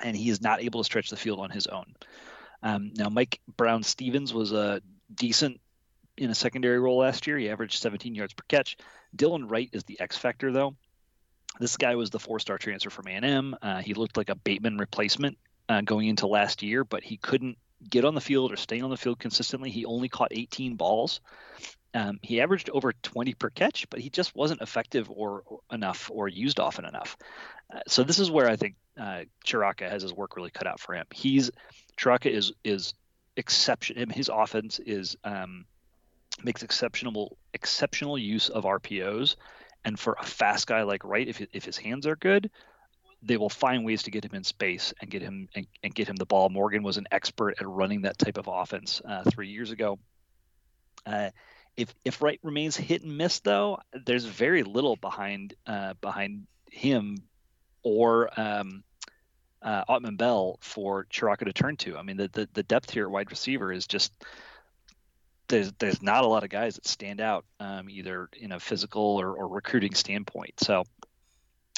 and 0.02 0.16
he 0.16 0.30
is 0.30 0.40
not 0.40 0.62
able 0.62 0.80
to 0.80 0.84
stretch 0.84 1.10
the 1.10 1.16
field 1.16 1.40
on 1.40 1.50
his 1.50 1.66
own. 1.66 1.94
Um, 2.62 2.92
now, 2.96 3.08
Mike 3.08 3.40
Brown-Stephens 3.56 4.32
was 4.32 4.52
a 4.52 4.80
decent 5.14 5.60
in 6.16 6.30
a 6.30 6.34
secondary 6.34 6.78
role 6.78 6.98
last 6.98 7.26
year. 7.26 7.36
He 7.36 7.50
averaged 7.50 7.80
17 7.80 8.14
yards 8.14 8.32
per 8.32 8.44
catch. 8.48 8.76
Dylan 9.16 9.50
Wright 9.50 9.68
is 9.72 9.84
the 9.84 10.00
X 10.00 10.16
factor, 10.16 10.52
though. 10.52 10.76
This 11.60 11.76
guy 11.76 11.94
was 11.94 12.10
the 12.10 12.18
four-star 12.18 12.58
transfer 12.58 12.90
from 12.90 13.08
A&M. 13.08 13.56
Uh, 13.62 13.80
he 13.80 13.94
looked 13.94 14.16
like 14.16 14.28
a 14.28 14.34
Bateman 14.34 14.78
replacement 14.78 15.38
uh, 15.68 15.80
going 15.82 16.08
into 16.08 16.26
last 16.26 16.62
year, 16.62 16.84
but 16.84 17.04
he 17.04 17.16
couldn't 17.16 17.58
get 17.88 18.04
on 18.04 18.14
the 18.14 18.20
field 18.20 18.52
or 18.52 18.56
stay 18.56 18.80
on 18.80 18.90
the 18.90 18.96
field 18.96 19.18
consistently. 19.18 19.70
He 19.70 19.84
only 19.84 20.08
caught 20.08 20.32
18 20.32 20.76
balls. 20.76 21.20
Um, 21.92 22.18
he 22.22 22.40
averaged 22.40 22.70
over 22.70 22.92
20 22.92 23.34
per 23.34 23.50
catch, 23.50 23.88
but 23.88 24.00
he 24.00 24.10
just 24.10 24.34
wasn't 24.34 24.62
effective 24.62 25.08
or, 25.10 25.42
or 25.46 25.60
enough 25.70 26.10
or 26.12 26.28
used 26.28 26.58
often 26.58 26.84
enough. 26.84 27.16
Uh, 27.72 27.80
so 27.86 28.02
this 28.02 28.18
is 28.18 28.30
where 28.30 28.48
I 28.48 28.56
think 28.56 28.74
uh, 28.98 29.22
Ciarrocca 29.46 29.88
has 29.88 30.02
his 30.02 30.12
work 30.12 30.36
really 30.36 30.50
cut 30.50 30.66
out 30.66 30.80
for 30.80 30.94
him. 30.94 31.06
He's 31.12 31.50
Ciarrocca 31.96 32.30
is 32.30 32.52
is 32.64 32.94
exception. 33.36 34.10
His 34.10 34.28
offense 34.32 34.80
is 34.80 35.16
um, 35.22 35.66
makes 36.42 36.62
exceptional 36.62 37.36
exceptional 37.52 38.18
use 38.18 38.48
of 38.48 38.64
RPOs 38.64 39.36
and 39.84 39.98
for 39.98 40.16
a 40.20 40.24
fast 40.24 40.66
guy 40.66 40.82
like 40.82 41.04
Wright, 41.04 41.28
if 41.28 41.40
if 41.52 41.64
his 41.64 41.76
hands 41.76 42.06
are 42.06 42.16
good, 42.16 42.50
they 43.22 43.36
will 43.36 43.50
find 43.50 43.84
ways 43.84 44.02
to 44.04 44.10
get 44.10 44.24
him 44.24 44.34
in 44.34 44.44
space 44.44 44.92
and 45.00 45.10
get 45.10 45.22
him 45.22 45.48
and, 45.54 45.66
and 45.82 45.94
get 45.94 46.08
him 46.08 46.16
the 46.16 46.26
ball. 46.26 46.48
Morgan 46.48 46.82
was 46.82 46.96
an 46.96 47.06
expert 47.10 47.54
at 47.58 47.66
running 47.66 48.02
that 48.02 48.18
type 48.18 48.38
of 48.38 48.48
offense 48.48 49.00
uh, 49.06 49.22
three 49.24 49.48
years 49.48 49.70
ago. 49.70 49.98
Uh, 51.06 51.30
if 51.76 51.94
if 52.04 52.22
Wright 52.22 52.40
remains 52.42 52.76
hit 52.76 53.02
and 53.02 53.16
miss, 53.16 53.40
though, 53.40 53.78
there's 54.06 54.24
very 54.24 54.62
little 54.62 54.96
behind 54.96 55.54
uh, 55.66 55.94
behind 56.00 56.46
him 56.70 57.16
or 57.82 58.28
um, 58.40 58.84
uh, 59.62 59.84
Autman-Bell 59.88 60.58
for 60.60 61.06
Ciarrocca 61.06 61.44
to 61.44 61.52
turn 61.52 61.76
to. 61.78 61.96
I 61.96 62.02
mean, 62.02 62.16
the, 62.16 62.28
the 62.28 62.48
the 62.52 62.62
depth 62.62 62.90
here 62.90 63.04
at 63.04 63.10
wide 63.10 63.30
receiver 63.30 63.72
is 63.72 63.86
just 63.86 64.12
there's 65.54 65.72
there's 65.78 66.02
not 66.02 66.24
a 66.24 66.26
lot 66.26 66.42
of 66.42 66.50
guys 66.50 66.74
that 66.74 66.86
stand 66.86 67.20
out 67.20 67.44
um, 67.60 67.88
either 67.88 68.28
in 68.36 68.50
a 68.50 68.58
physical 68.58 69.20
or, 69.20 69.34
or 69.34 69.46
recruiting 69.46 69.94
standpoint. 69.94 70.58
So 70.58 70.82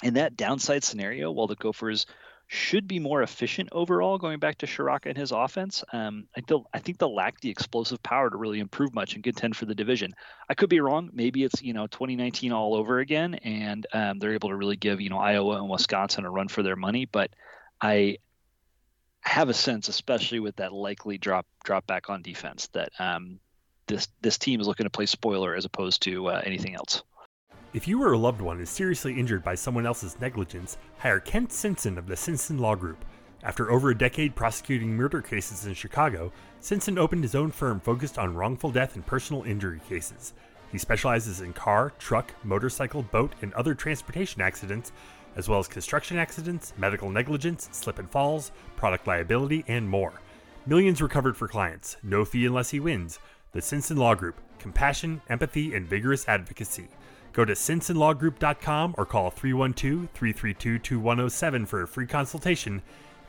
in 0.02 0.14
that 0.14 0.36
downside 0.36 0.82
scenario, 0.82 1.30
while 1.30 1.46
the 1.46 1.56
Gophers 1.56 2.06
should 2.46 2.88
be 2.88 2.98
more 2.98 3.22
efficient 3.22 3.68
overall, 3.72 4.16
going 4.18 4.38
back 4.38 4.58
to 4.58 4.66
Ciarrocca 4.66 5.06
and 5.06 5.18
his 5.18 5.32
offense, 5.32 5.82
um, 5.92 6.28
I, 6.36 6.40
feel, 6.42 6.64
I 6.72 6.78
think 6.78 6.98
they'll 6.98 7.14
lack 7.14 7.40
the 7.40 7.50
explosive 7.50 8.02
power 8.02 8.30
to 8.30 8.36
really 8.36 8.60
improve 8.60 8.94
much 8.94 9.14
and 9.14 9.24
contend 9.24 9.56
for 9.56 9.66
the 9.66 9.74
division. 9.74 10.14
I 10.48 10.54
could 10.54 10.70
be 10.70 10.80
wrong. 10.80 11.10
Maybe 11.12 11.44
it's 11.44 11.60
you 11.62 11.74
know 11.74 11.86
2019 11.86 12.52
all 12.52 12.74
over 12.74 12.98
again, 12.98 13.34
and 13.34 13.86
um, 13.92 14.18
they're 14.18 14.34
able 14.34 14.48
to 14.48 14.56
really 14.56 14.76
give 14.76 15.02
you 15.02 15.10
know 15.10 15.18
Iowa 15.18 15.56
and 15.58 15.68
Wisconsin 15.68 16.24
a 16.24 16.30
run 16.30 16.48
for 16.48 16.62
their 16.62 16.76
money. 16.76 17.04
But 17.04 17.30
I 17.78 18.18
have 19.20 19.50
a 19.50 19.54
sense, 19.54 19.88
especially 19.88 20.40
with 20.40 20.56
that 20.56 20.72
likely 20.72 21.18
drop 21.18 21.46
drop 21.62 21.86
back 21.86 22.08
on 22.08 22.22
defense, 22.22 22.68
that 22.68 22.90
um, 22.98 23.40
this 23.86 24.08
this 24.22 24.38
team 24.38 24.60
is 24.60 24.66
looking 24.66 24.84
to 24.84 24.90
play 24.90 25.06
spoiler 25.06 25.54
as 25.54 25.64
opposed 25.64 26.02
to 26.02 26.28
uh, 26.28 26.42
anything 26.44 26.74
else. 26.74 27.02
If 27.72 27.86
you 27.86 28.02
or 28.02 28.12
a 28.12 28.18
loved 28.18 28.40
one 28.40 28.60
is 28.60 28.70
seriously 28.70 29.18
injured 29.18 29.44
by 29.44 29.54
someone 29.54 29.86
else's 29.86 30.18
negligence, 30.20 30.78
hire 30.98 31.20
Kent 31.20 31.52
Simpson 31.52 31.98
of 31.98 32.06
the 32.06 32.16
Simpson 32.16 32.58
Law 32.58 32.74
Group. 32.74 33.04
After 33.42 33.70
over 33.70 33.90
a 33.90 33.98
decade 33.98 34.34
prosecuting 34.34 34.96
murder 34.96 35.20
cases 35.20 35.66
in 35.66 35.74
Chicago, 35.74 36.32
Simpson 36.60 36.98
opened 36.98 37.22
his 37.22 37.34
own 37.34 37.50
firm 37.50 37.80
focused 37.80 38.18
on 38.18 38.34
wrongful 38.34 38.70
death 38.70 38.94
and 38.94 39.04
personal 39.04 39.42
injury 39.42 39.80
cases. 39.88 40.32
He 40.72 40.78
specializes 40.78 41.42
in 41.42 41.52
car, 41.52 41.92
truck, 41.98 42.32
motorcycle, 42.44 43.02
boat, 43.02 43.34
and 43.42 43.52
other 43.54 43.74
transportation 43.74 44.40
accidents, 44.40 44.92
as 45.36 45.48
well 45.48 45.58
as 45.58 45.68
construction 45.68 46.16
accidents, 46.18 46.72
medical 46.76 47.10
negligence, 47.10 47.68
slip 47.72 47.98
and 47.98 48.10
falls, 48.10 48.52
product 48.74 49.06
liability, 49.06 49.64
and 49.68 49.88
more. 49.88 50.14
Millions 50.66 51.00
recovered 51.00 51.36
for 51.36 51.46
clients, 51.46 51.96
no 52.02 52.24
fee 52.24 52.46
unless 52.46 52.70
he 52.70 52.80
wins. 52.80 53.20
The 53.56 53.62
Simpson 53.62 53.96
Law 53.96 54.14
Group 54.14 54.38
compassion, 54.58 55.22
empathy, 55.30 55.74
and 55.74 55.88
vigorous 55.88 56.28
advocacy. 56.28 56.88
Go 57.32 57.42
to 57.46 57.54
simpsonlawgroup.com 57.54 58.94
or 58.98 59.06
call 59.06 59.30
312 59.30 60.10
332 60.12 60.78
2107 60.78 61.64
for 61.64 61.80
a 61.80 61.88
free 61.88 62.06
consultation 62.06 62.82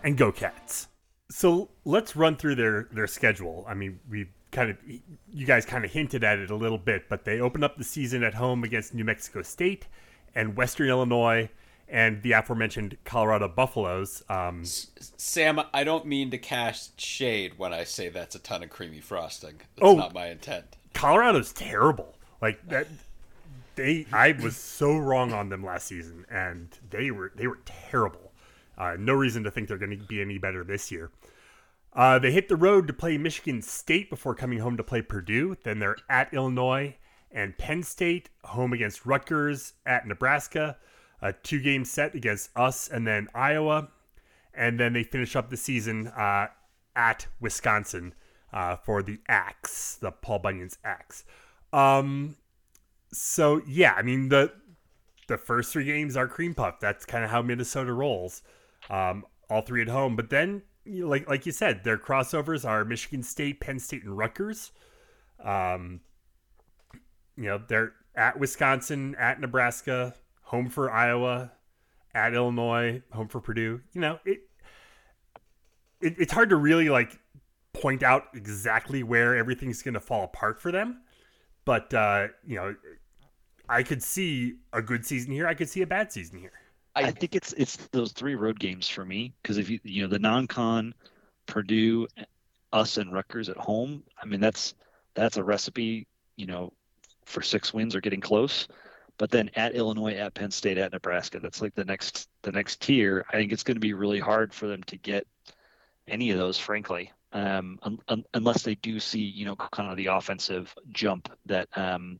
and 0.03 0.17
go 0.17 0.33
cats. 0.33 0.89
So 1.31 1.69
let's 1.85 2.17
run 2.17 2.35
through 2.35 2.55
their, 2.55 2.89
their 2.91 3.07
schedule. 3.07 3.63
I 3.69 3.73
mean, 3.73 4.01
we 4.09 4.27
kind 4.51 4.69
of, 4.69 4.77
you 4.85 5.45
guys 5.45 5.65
kind 5.65 5.85
of 5.85 5.91
hinted 5.91 6.25
at 6.25 6.39
it 6.39 6.51
a 6.51 6.55
little 6.57 6.77
bit, 6.77 7.07
but 7.07 7.23
they 7.23 7.39
open 7.39 7.63
up 7.63 7.77
the 7.77 7.85
season 7.85 8.21
at 8.21 8.33
home 8.33 8.65
against 8.65 8.93
New 8.93 9.05
Mexico 9.05 9.41
State 9.43 9.87
and 10.35 10.57
Western 10.57 10.89
Illinois 10.89 11.49
and 11.89 12.21
the 12.21 12.33
aforementioned 12.33 12.97
Colorado 13.05 13.47
Buffaloes. 13.47 14.23
Um, 14.29 14.63
Sam, 14.65 15.61
I 15.73 15.83
don't 15.83 16.05
mean 16.05 16.31
to 16.31 16.37
cast 16.37 16.99
shade 16.99 17.53
when 17.57 17.73
I 17.73 17.83
say 17.85 18.09
that's 18.09 18.35
a 18.35 18.39
ton 18.39 18.63
of 18.63 18.69
creamy 18.69 18.99
frosting. 18.99 19.57
That's 19.75 19.87
Oh. 19.87 19.95
not 19.95 20.13
my 20.13 20.27
intent. 20.29 20.75
Colorado's 20.93 21.53
terrible. 21.53 22.15
Like 22.41 22.67
that 22.69 22.87
they 23.75 24.05
I 24.11 24.31
was 24.33 24.57
so 24.57 24.97
wrong 24.97 25.33
on 25.33 25.49
them 25.49 25.63
last 25.63 25.87
season 25.87 26.25
and 26.29 26.69
they 26.89 27.11
were 27.11 27.31
they 27.35 27.47
were 27.47 27.59
terrible. 27.65 28.31
Uh, 28.77 28.95
no 28.99 29.13
reason 29.13 29.43
to 29.43 29.51
think 29.51 29.67
they're 29.67 29.77
going 29.77 29.97
to 29.97 30.03
be 30.05 30.21
any 30.21 30.37
better 30.37 30.63
this 30.63 30.91
year. 30.91 31.09
Uh, 31.93 32.19
they 32.19 32.31
hit 32.31 32.47
the 32.47 32.55
road 32.55 32.85
to 32.87 32.93
play 32.93 33.17
Michigan 33.17 33.61
State 33.61 34.09
before 34.09 34.35
coming 34.35 34.59
home 34.59 34.77
to 34.77 34.83
play 34.83 35.01
Purdue. 35.01 35.57
Then 35.63 35.79
they're 35.79 35.95
at 36.09 36.31
Illinois 36.31 36.95
and 37.31 37.57
Penn 37.57 37.81
State, 37.81 38.29
home 38.43 38.71
against 38.73 39.05
Rutgers, 39.05 39.73
at 39.85 40.05
Nebraska, 40.07 40.77
a 41.21 41.33
two 41.33 41.61
game 41.61 41.85
set 41.85 42.15
against 42.15 42.49
us, 42.55 42.87
and 42.87 43.05
then 43.05 43.27
Iowa. 43.33 43.89
And 44.53 44.79
then 44.79 44.93
they 44.93 45.03
finish 45.03 45.35
up 45.35 45.51
the 45.51 45.57
season 45.57 46.07
uh, 46.07 46.47
at 46.95 47.27
Wisconsin 47.39 48.15
uh, 48.51 48.75
for 48.75 49.03
the 49.03 49.19
Axe, 49.27 49.97
the 50.01 50.11
Paul 50.11 50.39
Bunyan's 50.39 50.79
Axe. 50.83 51.23
Um, 51.71 52.37
so 53.11 53.61
yeah, 53.67 53.93
I 53.93 54.01
mean 54.01 54.29
the 54.29 54.51
the 55.27 55.37
first 55.37 55.71
three 55.73 55.85
games 55.85 56.17
are 56.17 56.27
cream 56.27 56.53
puff. 56.53 56.79
That's 56.79 57.05
kind 57.05 57.23
of 57.23 57.29
how 57.29 57.41
Minnesota 57.41 57.93
rolls. 57.93 58.41
Um, 58.89 59.25
all 59.49 59.61
three 59.61 59.81
at 59.81 59.89
home, 59.89 60.15
but 60.15 60.29
then 60.29 60.63
like 60.85 61.29
like 61.29 61.45
you 61.45 61.51
said, 61.51 61.83
their 61.83 61.97
crossovers 61.97 62.67
are 62.67 62.83
Michigan 62.85 63.23
State, 63.23 63.59
Penn 63.59 63.79
State, 63.79 64.03
and 64.03 64.17
Rutgers. 64.17 64.71
Um, 65.43 66.01
you 67.35 67.45
know 67.45 67.61
they're 67.67 67.93
at 68.15 68.39
Wisconsin, 68.39 69.15
at 69.19 69.39
Nebraska, 69.39 70.15
home 70.47 70.69
for 70.69 70.91
Iowa, 70.91 71.51
at 72.13 72.33
Illinois, 72.33 73.01
home 73.11 73.27
for 73.27 73.39
Purdue. 73.39 73.81
You 73.93 74.01
know 74.01 74.19
it, 74.25 74.39
it 76.01 76.15
it's 76.17 76.33
hard 76.33 76.49
to 76.49 76.55
really 76.55 76.89
like 76.89 77.19
point 77.73 78.03
out 78.03 78.23
exactly 78.33 79.03
where 79.03 79.35
everything's 79.35 79.83
going 79.83 79.93
to 79.93 79.99
fall 79.99 80.23
apart 80.23 80.59
for 80.59 80.71
them 80.71 81.01
but 81.67 81.93
uh, 81.93 82.27
you 82.47 82.55
know, 82.55 82.73
I 83.67 83.83
could 83.83 84.01
see 84.01 84.53
a 84.71 84.81
good 84.81 85.05
season 85.05 85.33
here. 85.33 85.45
I 85.45 85.53
could 85.53 85.67
see 85.67 85.81
a 85.81 85.85
bad 85.85 86.13
season 86.13 86.39
here. 86.39 86.53
I, 86.95 87.11
think 87.11 87.35
it's 87.35 87.51
it's 87.53 87.75
those 87.91 88.13
three 88.13 88.35
road 88.35 88.57
games 88.57 88.87
for 88.87 89.03
me 89.03 89.33
because 89.41 89.57
if 89.57 89.69
you 89.69 89.77
you 89.83 90.01
know 90.01 90.07
the 90.07 90.17
non-con, 90.17 90.95
Purdue, 91.45 92.07
us 92.71 92.95
and 92.97 93.11
Rutgers 93.11 93.49
at 93.49 93.57
home. 93.57 94.01
I 94.19 94.25
mean 94.25 94.39
that's 94.39 94.75
that's 95.13 95.35
a 95.35 95.43
recipe 95.43 96.07
you 96.37 96.47
know 96.47 96.71
for 97.25 97.41
six 97.41 97.73
wins 97.73 97.97
or 97.97 97.99
getting 97.99 98.21
close. 98.21 98.69
But 99.17 99.31
then 99.31 99.49
at 99.55 99.75
Illinois, 99.75 100.13
at 100.13 100.33
Penn 100.35 100.51
State, 100.51 100.77
at 100.77 100.91
Nebraska, 100.91 101.39
that's 101.39 101.61
like 101.61 101.73
the 101.75 101.85
next 101.85 102.29
the 102.43 102.51
next 102.51 102.81
tier. 102.81 103.25
I 103.29 103.33
think 103.33 103.51
it's 103.51 103.63
going 103.63 103.75
to 103.75 103.81
be 103.81 103.93
really 103.93 104.19
hard 104.19 104.53
for 104.53 104.67
them 104.67 104.83
to 104.83 104.97
get 104.97 105.27
any 106.07 106.31
of 106.31 106.37
those, 106.37 106.57
frankly, 106.57 107.11
um, 107.33 107.79
un- 107.83 107.99
un- 108.07 108.25
unless 108.33 108.63
they 108.63 108.75
do 108.75 108.99
see 108.99 109.21
you 109.21 109.45
know 109.45 109.55
kind 109.55 109.89
of 109.91 109.97
the 109.97 110.07
offensive 110.07 110.73
jump 110.91 111.29
that 111.45 111.67
um, 111.75 112.19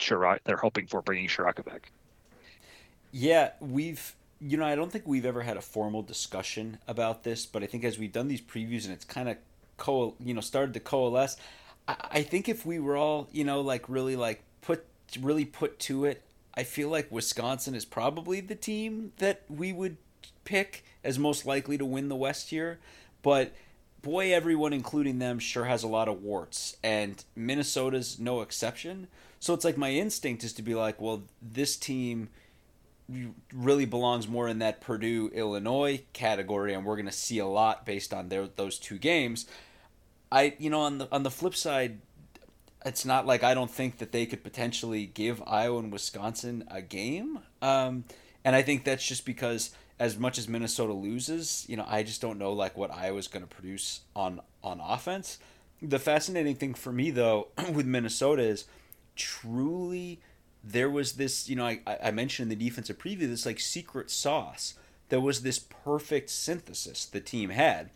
Chirac 0.00 0.40
they're 0.44 0.56
hoping 0.56 0.86
for 0.86 1.02
bringing 1.02 1.28
Chirac 1.28 1.64
back. 1.64 1.90
Yeah, 3.12 3.50
we've 3.60 4.14
you 4.40 4.56
know 4.56 4.66
I 4.66 4.74
don't 4.74 4.90
think 4.90 5.06
we've 5.06 5.24
ever 5.24 5.42
had 5.42 5.56
a 5.56 5.62
formal 5.62 6.02
discussion 6.02 6.78
about 6.88 7.22
this, 7.24 7.46
but 7.46 7.62
I 7.62 7.66
think 7.66 7.84
as 7.84 7.98
we've 7.98 8.12
done 8.12 8.28
these 8.28 8.40
previews 8.40 8.84
and 8.84 8.92
it's 8.92 9.04
kind 9.04 9.28
of 9.28 9.36
co 9.76 10.14
you 10.20 10.34
know 10.34 10.40
started 10.40 10.74
to 10.74 10.80
coalesce, 10.80 11.36
I, 11.88 11.96
I 12.10 12.22
think 12.22 12.48
if 12.48 12.66
we 12.66 12.78
were 12.78 12.96
all 12.96 13.28
you 13.32 13.44
know 13.44 13.60
like 13.60 13.88
really 13.88 14.16
like 14.16 14.42
put 14.60 14.84
really 15.18 15.44
put 15.44 15.78
to 15.80 16.04
it, 16.04 16.22
I 16.54 16.62
feel 16.62 16.88
like 16.88 17.10
Wisconsin 17.10 17.74
is 17.74 17.84
probably 17.84 18.40
the 18.40 18.54
team 18.54 19.12
that 19.18 19.42
we 19.48 19.72
would 19.72 19.96
pick 20.44 20.84
as 21.02 21.18
most 21.18 21.44
likely 21.46 21.76
to 21.78 21.84
win 21.84 22.08
the 22.08 22.16
West 22.16 22.50
here, 22.50 22.78
but 23.22 23.52
boy, 24.02 24.32
everyone, 24.32 24.72
including 24.72 25.18
them, 25.18 25.38
sure 25.38 25.64
has 25.64 25.82
a 25.82 25.88
lot 25.88 26.08
of 26.08 26.22
warts, 26.22 26.76
and 26.82 27.24
Minnesota's 27.34 28.18
no 28.18 28.42
exception. 28.42 29.08
So 29.40 29.54
it's 29.54 29.64
like 29.64 29.76
my 29.76 29.90
instinct 29.90 30.44
is 30.44 30.52
to 30.54 30.62
be 30.62 30.74
like, 30.74 31.00
well, 31.00 31.22
this 31.42 31.76
team 31.76 32.28
really 33.52 33.84
belongs 33.84 34.28
more 34.28 34.48
in 34.48 34.60
that 34.60 34.80
Purdue 34.80 35.30
Illinois 35.34 36.02
category, 36.12 36.72
and 36.72 36.84
we're 36.84 36.96
going 36.96 37.06
to 37.06 37.12
see 37.12 37.38
a 37.38 37.46
lot 37.46 37.84
based 37.84 38.14
on 38.14 38.28
their 38.28 38.46
those 38.46 38.78
two 38.78 38.98
games. 38.98 39.46
I, 40.30 40.54
you 40.58 40.70
know, 40.70 40.80
on 40.80 40.98
the 40.98 41.08
on 41.12 41.22
the 41.22 41.30
flip 41.30 41.54
side, 41.54 41.98
it's 42.84 43.04
not 43.04 43.26
like 43.26 43.42
I 43.42 43.54
don't 43.54 43.70
think 43.70 43.98
that 43.98 44.12
they 44.12 44.26
could 44.26 44.42
potentially 44.42 45.06
give 45.06 45.42
Iowa 45.46 45.78
and 45.78 45.92
Wisconsin 45.92 46.64
a 46.70 46.82
game, 46.82 47.40
um, 47.62 48.04
and 48.44 48.54
I 48.54 48.62
think 48.62 48.84
that's 48.84 49.06
just 49.06 49.24
because 49.24 49.70
as 49.98 50.18
much 50.18 50.38
as 50.38 50.48
Minnesota 50.48 50.92
loses, 50.92 51.64
you 51.68 51.76
know, 51.76 51.86
I 51.88 52.02
just 52.02 52.20
don't 52.20 52.38
know 52.38 52.52
like 52.52 52.76
what 52.76 52.90
Iowa's 52.90 53.28
going 53.28 53.46
to 53.46 53.54
produce 53.54 54.00
on 54.14 54.40
on 54.62 54.80
offense. 54.80 55.38
The 55.80 55.98
fascinating 55.98 56.56
thing 56.56 56.74
for 56.74 56.92
me 56.92 57.10
though 57.10 57.48
with 57.72 57.86
Minnesota 57.86 58.42
is 58.42 58.64
truly 59.16 60.20
there 60.62 60.90
was 60.90 61.12
this, 61.14 61.48
you 61.48 61.56
know, 61.56 61.66
I, 61.66 61.80
I 61.86 62.10
mentioned 62.10 62.50
in 62.50 62.58
the 62.58 62.64
defensive 62.64 62.98
preview 62.98 63.28
this 63.28 63.46
like 63.46 63.60
secret 63.60 64.10
sauce. 64.10 64.74
There 65.10 65.20
was 65.20 65.42
this 65.42 65.58
perfect 65.58 66.30
synthesis 66.30 67.04
the 67.04 67.20
team 67.20 67.50
had, 67.50 67.90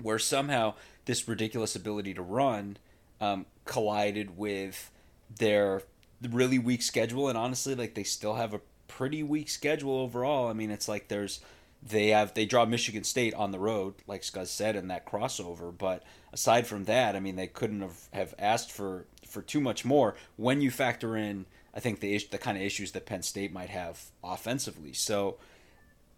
where 0.00 0.18
somehow 0.18 0.74
this 1.04 1.28
ridiculous 1.28 1.76
ability 1.76 2.14
to 2.14 2.22
run 2.22 2.76
um, 3.20 3.46
collided 3.64 4.36
with 4.36 4.90
their 5.38 5.82
really 6.20 6.58
weak 6.58 6.82
schedule, 6.82 7.28
and 7.28 7.38
honestly, 7.38 7.74
like 7.74 7.94
they 7.94 8.04
still 8.04 8.34
have 8.34 8.54
a 8.54 8.60
pretty 8.88 9.22
weak 9.22 9.48
schedule 9.48 9.98
overall. 9.98 10.48
I 10.48 10.52
mean, 10.52 10.70
it's 10.70 10.88
like 10.88 11.08
there's 11.08 11.40
they 11.82 12.08
have 12.08 12.34
they 12.34 12.46
draw 12.46 12.64
Michigan 12.64 13.04
State 13.04 13.34
on 13.34 13.50
the 13.50 13.58
road, 13.58 13.94
like 14.06 14.22
Scuzz 14.22 14.48
said, 14.48 14.76
in 14.76 14.88
that 14.88 15.06
crossover. 15.06 15.76
But 15.76 16.04
aside 16.32 16.66
from 16.66 16.84
that, 16.84 17.16
I 17.16 17.20
mean, 17.20 17.36
they 17.36 17.46
couldn't 17.48 17.80
have, 17.80 18.08
have 18.12 18.34
asked 18.38 18.70
for 18.70 19.06
for 19.26 19.42
too 19.42 19.60
much 19.60 19.84
more 19.84 20.14
when 20.36 20.60
you 20.60 20.70
factor 20.70 21.16
in. 21.16 21.46
I 21.74 21.80
think 21.80 22.00
the 22.00 22.16
the 22.30 22.38
kind 22.38 22.56
of 22.56 22.62
issues 22.62 22.92
that 22.92 23.06
Penn 23.06 23.22
State 23.22 23.52
might 23.52 23.70
have 23.70 24.10
offensively. 24.22 24.92
So 24.92 25.38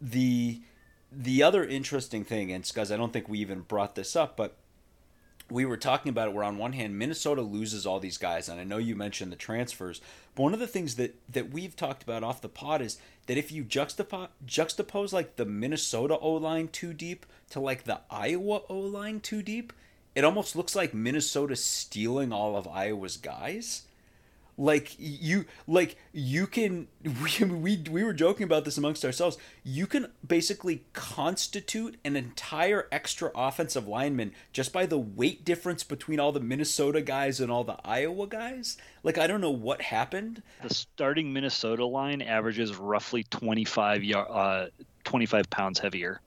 the 0.00 0.60
the 1.10 1.42
other 1.42 1.64
interesting 1.64 2.24
thing, 2.24 2.52
and 2.52 2.64
Scuzz, 2.64 2.92
I 2.92 2.96
don't 2.96 3.12
think 3.12 3.28
we 3.28 3.38
even 3.38 3.60
brought 3.60 3.94
this 3.94 4.16
up, 4.16 4.36
but 4.36 4.56
we 5.50 5.64
were 5.64 5.76
talking 5.76 6.10
about 6.10 6.28
it 6.28 6.34
where 6.34 6.44
on 6.44 6.58
one 6.58 6.72
hand 6.72 6.98
Minnesota 6.98 7.42
loses 7.42 7.86
all 7.86 8.00
these 8.00 8.18
guys 8.18 8.48
and 8.48 8.60
I 8.60 8.64
know 8.64 8.78
you 8.78 8.96
mentioned 8.96 9.30
the 9.30 9.36
transfers 9.36 10.00
but 10.34 10.42
one 10.42 10.54
of 10.54 10.60
the 10.60 10.66
things 10.66 10.96
that 10.96 11.14
that 11.30 11.50
we've 11.52 11.76
talked 11.76 12.02
about 12.02 12.24
off 12.24 12.40
the 12.40 12.48
pod 12.48 12.80
is 12.80 12.98
that 13.26 13.38
if 13.38 13.52
you 13.52 13.64
juxtapose 13.64 14.28
juxtapose 14.46 15.12
like 15.12 15.36
the 15.36 15.44
Minnesota 15.44 16.18
O-line 16.18 16.68
too 16.68 16.94
deep 16.94 17.26
to 17.50 17.60
like 17.60 17.84
the 17.84 18.00
Iowa 18.10 18.62
O-line 18.68 19.20
too 19.20 19.42
deep 19.42 19.72
it 20.14 20.24
almost 20.24 20.56
looks 20.56 20.76
like 20.76 20.94
Minnesota 20.94 21.56
stealing 21.56 22.32
all 22.32 22.56
of 22.56 22.68
Iowa's 22.68 23.16
guys 23.16 23.82
Like 24.56 24.94
you, 24.98 25.46
like 25.66 25.96
you 26.12 26.46
can. 26.46 26.88
We, 27.22 27.44
we 27.44 27.84
we 27.90 28.02
were 28.02 28.14
joking 28.14 28.44
about 28.44 28.64
this 28.64 28.78
amongst 28.78 29.04
ourselves. 29.04 29.36
You 29.62 29.86
can 29.86 30.10
basically 30.26 30.84
constitute 30.94 31.98
an 32.04 32.16
entire 32.16 32.88
extra 32.90 33.30
offensive 33.34 33.86
lineman 33.86 34.32
just 34.52 34.72
by 34.72 34.86
the 34.86 34.98
weight 34.98 35.44
difference 35.44 35.84
between 35.84 36.18
all 36.18 36.32
the 36.32 36.40
Minnesota 36.40 37.02
guys 37.02 37.40
and 37.40 37.52
all 37.52 37.62
the 37.62 37.76
Iowa 37.84 38.26
guys. 38.26 38.78
Like 39.02 39.18
I 39.18 39.26
don't 39.26 39.40
know 39.42 39.50
what 39.50 39.82
happened. 39.82 40.42
The 40.62 40.72
starting 40.72 41.32
Minnesota 41.32 41.84
line 41.84 42.22
averages 42.22 42.76
roughly 42.76 43.24
25 43.24 44.02
yard, 44.02 44.28
uh, 44.30 44.66
25 45.04 45.50
pounds 45.50 45.78
heavier 45.78 46.20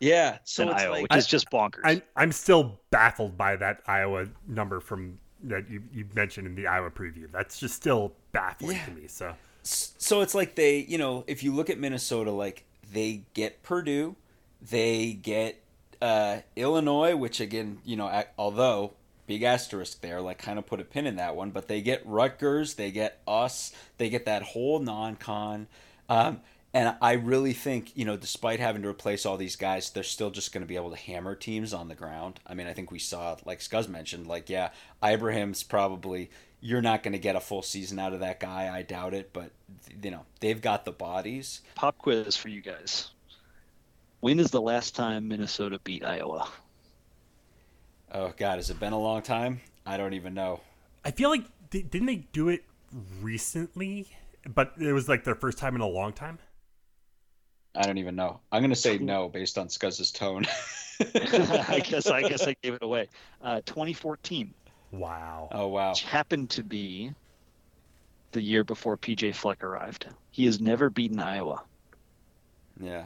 Yeah, 0.00 0.38
so 0.44 0.64
than 0.64 0.74
it's 0.74 0.82
Iowa, 0.82 0.92
like 0.92 1.02
which 1.04 1.16
is 1.16 1.26
just 1.26 1.50
bonkers. 1.50 1.80
I'm 1.84 2.02
I'm 2.16 2.32
still 2.32 2.78
baffled 2.90 3.36
by 3.38 3.56
that 3.56 3.80
Iowa 3.86 4.26
number 4.46 4.80
from 4.80 5.18
that 5.44 5.68
you, 5.70 5.82
you 5.92 6.06
mentioned 6.14 6.46
in 6.46 6.54
the 6.54 6.66
Iowa 6.66 6.90
preview. 6.90 7.30
That's 7.30 7.58
just 7.58 7.74
still 7.74 8.12
baffling 8.32 8.76
Yeah. 8.76 8.84
to 8.86 8.90
me. 8.92 9.06
So 9.08 9.34
so 9.62 10.20
it's 10.22 10.34
like 10.34 10.54
they, 10.54 10.78
you 10.78 10.96
know, 10.98 11.24
if 11.26 11.42
you 11.42 11.54
look 11.54 11.68
at 11.70 11.78
Minnesota, 11.78 12.30
like 12.30 12.64
they 12.92 13.22
get 13.34 13.62
Purdue, 13.62 14.16
they 14.62 15.12
get 15.12 15.62
uh, 16.00 16.38
Illinois, 16.56 17.14
which 17.14 17.40
again, 17.40 17.78
you 17.84 17.96
know, 17.96 18.24
although 18.38 18.94
big 19.26 19.42
asterisk 19.42 20.00
there, 20.00 20.20
like 20.20 20.38
kind 20.38 20.58
of 20.58 20.66
put 20.66 20.80
a 20.80 20.84
pin 20.84 21.06
in 21.06 21.16
that 21.16 21.36
one, 21.36 21.50
but 21.50 21.68
they 21.68 21.80
get 21.82 22.04
Rutgers, 22.06 22.74
they 22.74 22.90
get 22.90 23.20
us, 23.28 23.72
they 23.98 24.08
get 24.08 24.24
that 24.24 24.42
whole 24.42 24.78
non-con. 24.80 25.68
Um, 26.08 26.40
and 26.72 26.94
I 27.02 27.12
really 27.12 27.52
think, 27.52 27.96
you 27.96 28.04
know, 28.04 28.16
despite 28.16 28.60
having 28.60 28.82
to 28.82 28.88
replace 28.88 29.26
all 29.26 29.36
these 29.36 29.56
guys, 29.56 29.90
they're 29.90 30.02
still 30.02 30.30
just 30.30 30.52
going 30.52 30.62
to 30.62 30.68
be 30.68 30.76
able 30.76 30.90
to 30.90 30.96
hammer 30.96 31.34
teams 31.34 31.74
on 31.74 31.88
the 31.88 31.94
ground. 31.94 32.38
I 32.46 32.54
mean, 32.54 32.66
I 32.66 32.72
think 32.72 32.90
we 32.90 32.98
saw, 32.98 33.36
like 33.44 33.60
Scuzz 33.60 33.88
mentioned, 33.88 34.26
like, 34.26 34.48
yeah, 34.48 34.70
Ibrahim's 35.04 35.62
probably, 35.62 36.30
you're 36.60 36.82
not 36.82 37.02
going 37.02 37.12
to 37.12 37.18
get 37.18 37.34
a 37.34 37.40
full 37.40 37.62
season 37.62 37.98
out 37.98 38.12
of 38.12 38.20
that 38.20 38.38
guy. 38.38 38.70
I 38.72 38.82
doubt 38.82 39.14
it, 39.14 39.32
but, 39.32 39.50
you 40.02 40.10
know, 40.10 40.24
they've 40.38 40.60
got 40.60 40.84
the 40.84 40.92
bodies. 40.92 41.62
Pop 41.74 41.98
quiz 41.98 42.36
for 42.36 42.48
you 42.48 42.60
guys. 42.60 43.10
When 44.20 44.38
is 44.38 44.50
the 44.50 44.60
last 44.60 44.94
time 44.94 45.28
Minnesota 45.28 45.80
beat 45.82 46.04
Iowa? 46.04 46.48
Oh, 48.12 48.32
God, 48.36 48.56
has 48.56 48.70
it 48.70 48.78
been 48.78 48.92
a 48.92 49.00
long 49.00 49.22
time? 49.22 49.60
I 49.86 49.96
don't 49.96 50.14
even 50.14 50.34
know. 50.34 50.60
I 51.04 51.10
feel 51.10 51.30
like 51.30 51.44
didn't 51.70 52.06
they 52.06 52.26
do 52.32 52.48
it 52.48 52.64
recently? 53.20 54.08
But 54.46 54.74
it 54.78 54.92
was 54.92 55.08
like 55.08 55.24
their 55.24 55.34
first 55.34 55.58
time 55.58 55.74
in 55.74 55.80
a 55.80 55.86
long 55.86 56.12
time. 56.12 56.38
I 57.74 57.82
don't 57.82 57.98
even 57.98 58.16
know. 58.16 58.40
I'm 58.50 58.62
going 58.62 58.70
to 58.70 58.76
say 58.76 58.98
no 58.98 59.28
based 59.28 59.58
on 59.58 59.68
Scuzz's 59.68 60.10
tone. 60.10 60.46
I 61.00 61.82
guess 61.84 62.08
I 62.08 62.22
guess 62.22 62.46
I 62.46 62.54
gave 62.62 62.74
it 62.74 62.82
away. 62.82 63.08
Uh, 63.42 63.62
2014, 63.64 64.52
Wow. 64.92 65.48
oh, 65.52 65.68
wow. 65.68 65.90
which 65.90 66.02
happened 66.02 66.50
to 66.50 66.62
be 66.62 67.12
the 68.32 68.42
year 68.42 68.64
before 68.64 68.96
PJ 68.96 69.34
Fleck 69.34 69.64
arrived. 69.64 70.06
He 70.30 70.44
has 70.46 70.60
never 70.60 70.90
beaten 70.90 71.18
Iowa. 71.18 71.62
Yeah. 72.78 73.04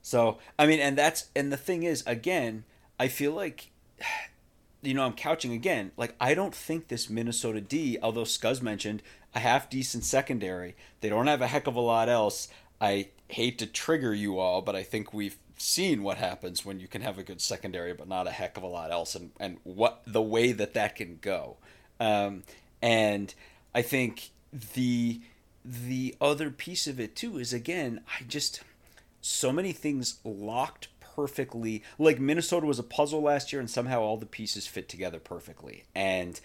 So, 0.00 0.38
I 0.58 0.66
mean, 0.66 0.80
and 0.80 0.96
that's, 0.96 1.26
and 1.34 1.52
the 1.52 1.56
thing 1.56 1.82
is, 1.82 2.02
again, 2.06 2.64
I 2.98 3.08
feel 3.08 3.32
like, 3.32 3.70
you 4.82 4.94
know, 4.94 5.04
I'm 5.04 5.12
couching 5.14 5.52
again. 5.52 5.92
Like, 5.96 6.14
I 6.20 6.34
don't 6.34 6.54
think 6.54 6.88
this 6.88 7.10
Minnesota 7.10 7.60
D, 7.60 7.98
although 8.02 8.24
Scuzz 8.24 8.62
mentioned 8.62 9.02
a 9.34 9.38
half 9.40 9.70
decent 9.70 10.04
secondary, 10.04 10.74
they 11.00 11.08
don't 11.08 11.26
have 11.26 11.40
a 11.40 11.46
heck 11.46 11.66
of 11.66 11.76
a 11.76 11.80
lot 11.80 12.08
else. 12.08 12.48
I 12.82 13.10
hate 13.28 13.58
to 13.60 13.66
trigger 13.66 14.12
you 14.12 14.40
all, 14.40 14.60
but 14.60 14.74
I 14.74 14.82
think 14.82 15.14
we've 15.14 15.38
seen 15.56 16.02
what 16.02 16.18
happens 16.18 16.64
when 16.64 16.80
you 16.80 16.88
can 16.88 17.00
have 17.00 17.16
a 17.16 17.22
good 17.22 17.40
secondary, 17.40 17.94
but 17.94 18.08
not 18.08 18.26
a 18.26 18.32
heck 18.32 18.56
of 18.56 18.64
a 18.64 18.66
lot 18.66 18.90
else, 18.90 19.14
and, 19.14 19.30
and 19.38 19.58
what 19.62 20.02
the 20.04 20.20
way 20.20 20.50
that 20.50 20.74
that 20.74 20.96
can 20.96 21.18
go. 21.20 21.58
Um, 22.00 22.42
and 22.82 23.32
I 23.72 23.82
think 23.82 24.30
the 24.74 25.20
the 25.64 26.16
other 26.20 26.50
piece 26.50 26.88
of 26.88 26.98
it 26.98 27.14
too 27.14 27.38
is 27.38 27.52
again, 27.52 28.00
I 28.08 28.24
just 28.24 28.62
so 29.20 29.52
many 29.52 29.72
things 29.72 30.18
locked 30.24 30.88
perfectly. 31.14 31.84
Like 32.00 32.18
Minnesota 32.18 32.66
was 32.66 32.80
a 32.80 32.84
puzzle 32.84 33.22
last 33.22 33.52
year, 33.52 33.60
and 33.60 33.70
somehow 33.70 34.00
all 34.00 34.16
the 34.16 34.26
pieces 34.26 34.66
fit 34.66 34.88
together 34.88 35.20
perfectly. 35.20 35.84
And 35.94 36.40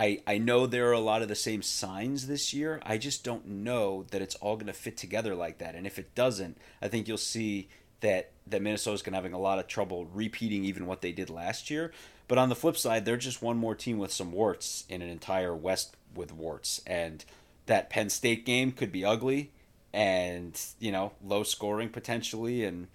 I 0.00 0.22
I 0.26 0.38
know 0.38 0.66
there 0.66 0.88
are 0.88 0.94
a 0.94 0.98
lot 0.98 1.20
of 1.20 1.28
the 1.28 1.36
same 1.36 1.60
signs 1.60 2.26
this 2.26 2.54
year. 2.54 2.80
I 2.84 2.96
just 2.96 3.22
don't 3.22 3.46
know 3.46 4.06
that 4.10 4.22
it's 4.22 4.34
all 4.36 4.56
going 4.56 4.66
to 4.66 4.72
fit 4.72 4.96
together 4.96 5.34
like 5.34 5.58
that. 5.58 5.74
And 5.74 5.86
if 5.86 5.98
it 5.98 6.14
doesn't, 6.14 6.56
I 6.80 6.88
think 6.88 7.06
you'll 7.06 7.18
see 7.18 7.68
that 8.00 8.30
that 8.46 8.62
Minnesota's 8.62 9.02
going 9.02 9.12
to 9.12 9.18
having 9.18 9.34
a 9.34 9.38
lot 9.38 9.58
of 9.58 9.66
trouble 9.66 10.06
repeating 10.06 10.64
even 10.64 10.86
what 10.86 11.02
they 11.02 11.12
did 11.12 11.28
last 11.28 11.68
year. 11.68 11.92
But 12.28 12.38
on 12.38 12.48
the 12.48 12.54
flip 12.54 12.78
side, 12.78 13.04
they're 13.04 13.18
just 13.18 13.42
one 13.42 13.58
more 13.58 13.74
team 13.74 13.98
with 13.98 14.10
some 14.10 14.32
warts 14.32 14.84
in 14.88 15.02
an 15.02 15.10
entire 15.10 15.54
West 15.54 15.94
with 16.14 16.32
warts, 16.32 16.80
and 16.86 17.22
that 17.66 17.90
Penn 17.90 18.08
State 18.08 18.46
game 18.46 18.72
could 18.72 18.90
be 18.90 19.04
ugly 19.04 19.50
and 19.92 20.58
you 20.78 20.92
know 20.92 21.12
low 21.22 21.42
scoring 21.42 21.90
potentially, 21.90 22.64
and 22.64 22.88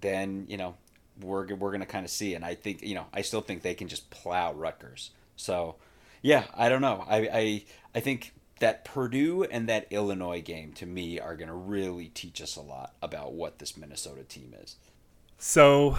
then 0.00 0.46
you 0.48 0.56
know 0.56 0.74
we're 1.20 1.54
we're 1.54 1.70
gonna 1.70 1.86
kind 1.86 2.04
of 2.04 2.10
see. 2.10 2.34
And 2.34 2.44
I 2.44 2.56
think 2.56 2.82
you 2.82 2.96
know 2.96 3.06
I 3.14 3.22
still 3.22 3.40
think 3.40 3.62
they 3.62 3.74
can 3.74 3.86
just 3.86 4.10
plow 4.10 4.52
Rutgers. 4.52 5.12
So 5.36 5.76
yeah, 6.22 6.44
I 6.54 6.68
don't 6.68 6.82
know. 6.82 7.04
I 7.08 7.16
I 7.32 7.64
I 7.94 8.00
think 8.00 8.34
that 8.60 8.84
Purdue 8.84 9.44
and 9.44 9.68
that 9.68 9.86
Illinois 9.90 10.42
game 10.42 10.72
to 10.74 10.86
me 10.86 11.18
are 11.18 11.36
gonna 11.36 11.54
really 11.54 12.08
teach 12.08 12.40
us 12.40 12.56
a 12.56 12.60
lot 12.60 12.94
about 13.02 13.32
what 13.32 13.58
this 13.58 13.76
Minnesota 13.76 14.22
team 14.22 14.54
is. 14.62 14.76
So 15.38 15.96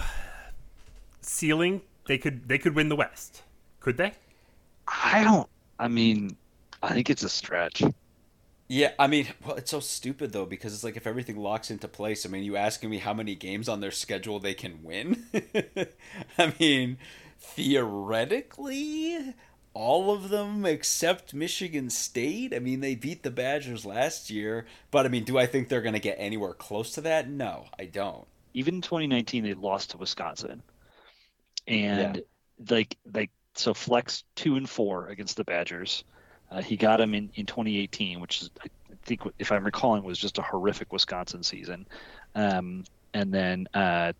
ceiling, 1.20 1.82
they 2.06 2.18
could 2.18 2.48
they 2.48 2.58
could 2.58 2.74
win 2.74 2.88
the 2.88 2.96
West. 2.96 3.42
Could 3.80 3.96
they? 3.96 4.12
I 4.86 5.24
don't. 5.24 5.48
I 5.78 5.88
mean, 5.88 6.36
I 6.82 6.90
think 6.90 7.10
it's 7.10 7.22
a 7.22 7.28
stretch. 7.28 7.82
Yeah, 8.68 8.92
I 8.98 9.06
mean, 9.06 9.26
well, 9.44 9.56
it's 9.56 9.70
so 9.70 9.80
stupid 9.80 10.32
though 10.32 10.46
because 10.46 10.72
it's 10.72 10.84
like 10.84 10.96
if 10.96 11.06
everything 11.06 11.36
locks 11.36 11.70
into 11.70 11.88
place. 11.88 12.24
I 12.24 12.28
mean, 12.28 12.44
you 12.44 12.56
asking 12.56 12.88
me 12.90 12.98
how 12.98 13.12
many 13.12 13.34
games 13.34 13.68
on 13.68 13.80
their 13.80 13.90
schedule 13.90 14.38
they 14.38 14.54
can 14.54 14.82
win? 14.82 15.26
I 16.38 16.54
mean, 16.58 16.98
theoretically, 17.38 19.34
all 19.74 20.12
of 20.12 20.28
them 20.28 20.66
except 20.66 21.34
Michigan 21.34 21.90
State. 21.90 22.54
I 22.54 22.58
mean, 22.58 22.80
they 22.80 22.94
beat 22.94 23.22
the 23.22 23.30
Badgers 23.30 23.84
last 23.84 24.30
year, 24.30 24.66
but 24.90 25.06
I 25.06 25.08
mean, 25.08 25.24
do 25.24 25.38
I 25.38 25.46
think 25.46 25.68
they're 25.68 25.82
going 25.82 25.94
to 25.94 26.00
get 26.00 26.16
anywhere 26.18 26.54
close 26.54 26.92
to 26.92 27.00
that? 27.02 27.28
No, 27.28 27.66
I 27.78 27.86
don't. 27.86 28.26
Even 28.54 28.76
in 28.76 28.82
2019, 28.82 29.44
they 29.44 29.54
lost 29.54 29.90
to 29.90 29.96
Wisconsin, 29.96 30.62
and 31.66 32.22
like 32.68 32.96
like 33.14 33.30
so 33.54 33.72
Fleck's 33.72 34.24
two 34.34 34.56
and 34.56 34.68
four 34.68 35.08
against 35.08 35.36
the 35.36 35.44
Badgers. 35.44 36.04
Uh, 36.50 36.60
he 36.60 36.76
got 36.76 37.00
him 37.00 37.14
in, 37.14 37.30
in 37.34 37.46
2018, 37.46 38.20
which 38.20 38.42
is 38.42 38.50
I 38.62 38.68
think 39.04 39.22
if 39.38 39.50
I'm 39.50 39.64
recalling 39.64 40.04
was 40.04 40.18
just 40.18 40.38
a 40.38 40.42
horrific 40.42 40.92
Wisconsin 40.92 41.42
season. 41.42 41.86
Um, 42.34 42.84
and 43.14 43.32
then 43.32 43.68
uh, 43.72 44.12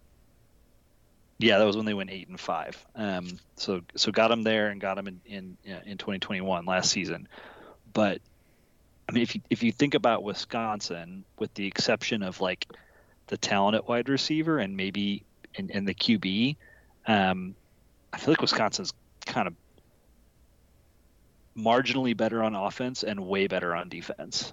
yeah, 1.43 1.59
that 1.59 1.65
was 1.65 1.77
when 1.77 1.87
they 1.87 1.95
went 1.95 2.11
eight 2.11 2.29
and 2.29 2.39
five. 2.39 2.85
Um, 2.95 3.39
so 3.57 3.83
so 3.97 4.13
got 4.13 4.31
him 4.31 4.43
there 4.43 4.69
and 4.69 4.81
got 4.81 4.99
him 4.99 5.09
in 5.09 5.21
in 5.27 5.57
in 5.85 5.99
2021 5.99 6.65
last 6.65 6.91
season. 6.91 7.29
But 7.93 8.21
I 9.09 9.13
mean, 9.13 9.23
if 9.23 9.35
you 9.35 9.41
if 9.51 9.63
you 9.63 9.73
think 9.73 9.95
about 9.95 10.23
Wisconsin, 10.23 11.25
with 11.39 11.53
the 11.55 11.67
exception 11.67 12.23
of 12.23 12.41
like 12.41 12.67
the 13.27 13.37
talent 13.37 13.75
at 13.75 13.89
wide 13.89 14.09
receiver 14.09 14.59
and 14.59 14.77
maybe 14.77 15.25
and, 15.57 15.71
and 15.71 15.87
the 15.87 15.95
QB, 15.95 16.57
um, 17.07 17.55
I 18.13 18.19
feel 18.19 18.33
like 18.33 18.41
Wisconsin's 18.41 18.93
kind 19.27 19.47
of 19.47 19.55
marginally 21.57 22.17
better 22.17 22.43
on 22.43 22.55
offense 22.55 23.03
and 23.03 23.21
way 23.21 23.47
better 23.47 23.75
on 23.75 23.89
defense. 23.89 24.53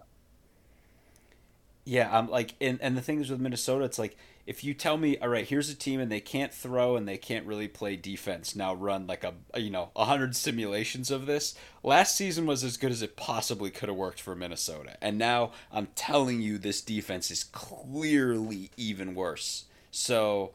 Yeah, 1.85 2.09
I'm 2.15 2.29
like, 2.29 2.53
and, 2.61 2.79
and 2.81 2.95
the 2.95 3.01
thing 3.01 3.19
is 3.19 3.31
with 3.31 3.39
Minnesota, 3.39 3.85
it's 3.85 3.97
like 3.97 4.15
if 4.49 4.63
you 4.63 4.73
tell 4.73 4.97
me, 4.97 5.15
all 5.19 5.29
right, 5.29 5.47
here's 5.47 5.69
a 5.69 5.75
team 5.75 5.99
and 5.99 6.11
they 6.11 6.19
can't 6.19 6.51
throw 6.51 6.95
and 6.95 7.07
they 7.07 7.19
can't 7.19 7.45
really 7.45 7.67
play 7.67 7.95
defense, 7.95 8.55
now 8.55 8.73
run 8.73 9.05
like 9.05 9.23
a, 9.23 9.35
you 9.59 9.69
know 9.69 9.91
a 9.95 10.05
hundred 10.05 10.35
simulations 10.35 11.11
of 11.11 11.27
this. 11.27 11.53
Last 11.83 12.15
season 12.15 12.47
was 12.47 12.63
as 12.63 12.75
good 12.75 12.91
as 12.91 13.03
it 13.03 13.15
possibly 13.15 13.69
could 13.69 13.89
have 13.89 13.97
worked 13.97 14.19
for 14.19 14.35
Minnesota, 14.35 14.97
and 15.03 15.19
now 15.19 15.51
I'm 15.71 15.89
telling 15.93 16.41
you, 16.41 16.57
this 16.57 16.81
defense 16.81 17.29
is 17.29 17.43
clearly 17.43 18.71
even 18.75 19.13
worse. 19.13 19.65
So, 19.91 20.53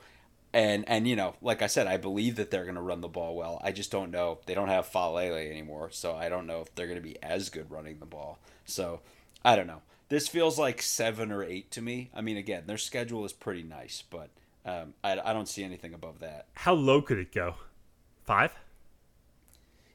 and 0.53 0.85
and 0.89 1.07
you 1.07 1.15
know, 1.15 1.37
like 1.41 1.63
I 1.63 1.69
said, 1.69 1.87
I 1.87 1.97
believe 1.97 2.35
that 2.35 2.51
they're 2.51 2.65
going 2.65 2.75
to 2.75 2.81
run 2.81 3.01
the 3.01 3.07
ball 3.07 3.37
well. 3.37 3.61
I 3.63 3.71
just 3.71 3.93
don't 3.93 4.11
know. 4.11 4.41
They 4.47 4.55
don't 4.55 4.71
have 4.71 4.91
Faalele 4.91 5.49
anymore, 5.49 5.91
so 5.93 6.17
I 6.17 6.29
don't 6.29 6.49
know 6.49 6.63
if 6.63 6.75
they're 6.75 6.89
going 6.89 6.99
to 6.99 7.09
be 7.09 7.23
as 7.23 7.49
good 7.49 7.71
running 7.71 8.01
the 8.01 8.07
ball. 8.07 8.41
So, 8.65 9.03
I 9.45 9.55
don't 9.55 9.69
know. 9.69 9.83
This 10.09 10.29
feels 10.29 10.59
like 10.59 10.83
seven 10.83 11.33
or 11.33 11.43
eight 11.43 11.71
to 11.73 11.83
me. 11.83 12.11
I 12.15 12.21
mean, 12.21 12.37
again, 12.37 12.65
their 12.67 12.79
schedule 12.79 13.25
is 13.25 13.33
pretty 13.33 13.63
nice, 13.63 14.03
but 14.09 14.31
um, 14.65 14.95
I, 15.03 15.19
I 15.19 15.33
don't 15.33 15.49
see 15.49 15.65
anything 15.65 15.95
above 15.95 16.21
that. 16.21 16.47
How 16.55 16.75
low 16.75 17.03
could 17.03 17.19
it 17.19 17.33
go? 17.33 17.57
Five? 18.25 18.55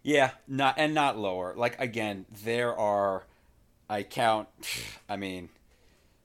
Yeah, 0.03 0.31
not 0.47 0.75
and 0.77 0.93
not 0.93 1.17
lower. 1.17 1.53
Like 1.55 1.79
again, 1.79 2.25
there 2.43 2.77
are 2.77 3.25
I 3.89 4.03
count 4.03 4.47
I 5.09 5.17
mean 5.17 5.49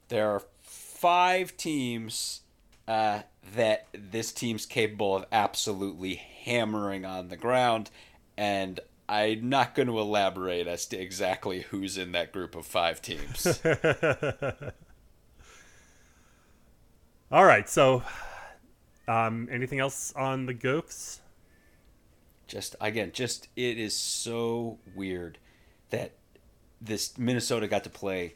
there 0.09 0.31
are 0.31 0.43
five 0.63 1.57
teams 1.57 2.43
uh, 2.87 3.23
that 3.57 3.89
this 3.93 4.33
team's 4.33 4.67
capable 4.67 5.17
of 5.17 5.27
absolutely 5.33 6.15
hammering 6.15 7.05
on 7.05 7.29
the 7.29 7.37
ground 7.37 7.91
and 8.37 8.81
I'm 9.09 9.49
not 9.49 9.75
going 9.75 9.89
to 9.89 9.99
elaborate 9.99 10.67
as 10.67 10.87
to 10.87 10.97
exactly 10.97 11.63
who's 11.63 11.99
in 11.99 12.13
that 12.13 12.33
group 12.33 12.55
of 12.55 12.67
five 12.67 13.03
teams. 13.03 13.47
All 17.31 17.45
right. 17.45 17.69
So, 17.69 18.03
um, 19.07 19.49
anything 19.51 19.81
else 19.81 20.13
on 20.17 20.47
the 20.47 20.55
Gophs? 20.55 21.21
just 22.47 22.77
again, 22.81 23.11
just 23.13 23.49
it 23.57 23.79
is 23.79 23.97
so 23.97 24.79
weird 24.95 25.39
that 25.91 26.13
this 26.81 27.19
Minnesota 27.19 27.67
got 27.67 27.85
to 27.85 27.91
play 27.91 28.35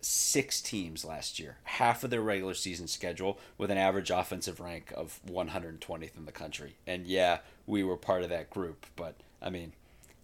six 0.00 0.60
teams 0.60 1.04
last 1.04 1.38
year, 1.38 1.58
half 1.64 2.02
of 2.02 2.10
their 2.10 2.20
regular 2.20 2.54
season 2.54 2.88
schedule, 2.88 3.38
with 3.58 3.70
an 3.70 3.78
average 3.78 4.10
offensive 4.10 4.58
rank 4.58 4.92
of 4.96 5.20
120th 5.28 6.16
in 6.16 6.24
the 6.24 6.32
country. 6.32 6.76
And 6.86 7.06
yeah, 7.06 7.38
we 7.66 7.84
were 7.84 7.96
part 7.96 8.22
of 8.22 8.28
that 8.30 8.50
group, 8.50 8.86
but 8.96 9.16
I 9.40 9.50
mean, 9.50 9.72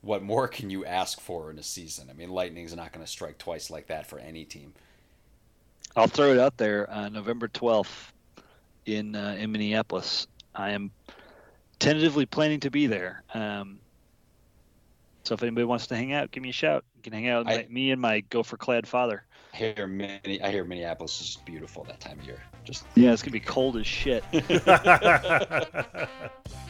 what 0.02 0.22
more 0.22 0.48
can 0.56 0.70
you 0.70 0.84
ask 0.84 1.20
for 1.20 1.50
in 1.50 1.58
a 1.58 1.62
season? 1.62 2.08
I 2.10 2.12
mean, 2.12 2.30
Lightning's 2.30 2.74
not 2.74 2.92
going 2.92 3.04
to 3.04 3.10
strike 3.10 3.38
twice 3.38 3.70
like 3.70 3.88
that 3.88 4.06
for 4.06 4.18
any 4.18 4.44
team. 4.44 4.72
I'll 5.96 6.06
throw 6.06 6.32
it 6.32 6.38
out 6.38 6.56
there. 6.56 6.90
Uh, 6.90 7.08
November 7.08 7.48
12th 7.48 8.12
in 8.86 9.16
uh, 9.16 9.36
in 9.38 9.52
Minneapolis. 9.52 10.26
I 10.54 10.70
am 10.70 10.90
tentatively 11.78 12.26
planning 12.26 12.60
to 12.60 12.70
be 12.70 12.86
there. 12.86 13.22
Um, 13.34 13.78
so 15.24 15.34
if 15.34 15.42
anybody 15.42 15.64
wants 15.64 15.86
to 15.88 15.96
hang 15.96 16.12
out, 16.12 16.30
give 16.30 16.42
me 16.42 16.50
a 16.50 16.52
shout. 16.52 16.84
You 16.96 17.02
can 17.02 17.12
hang 17.12 17.28
out 17.28 17.46
with 17.46 17.54
I- 17.54 17.62
my, 17.62 17.66
me 17.68 17.90
and 17.90 18.00
my 18.00 18.20
gopher 18.20 18.56
clad 18.56 18.86
father. 18.86 19.24
I 19.52 19.56
hear 19.56 19.86
many, 19.86 20.40
I 20.42 20.50
hear 20.50 20.64
Minneapolis 20.64 21.20
is 21.20 21.38
beautiful 21.44 21.84
that 21.84 22.00
time 22.00 22.18
of 22.18 22.26
year. 22.26 22.40
Just 22.64 22.84
Yeah, 22.94 23.12
it's 23.12 23.22
gonna 23.22 23.32
be 23.32 23.40
cold 23.40 23.76
as 23.78 23.86
shit. 23.86 24.22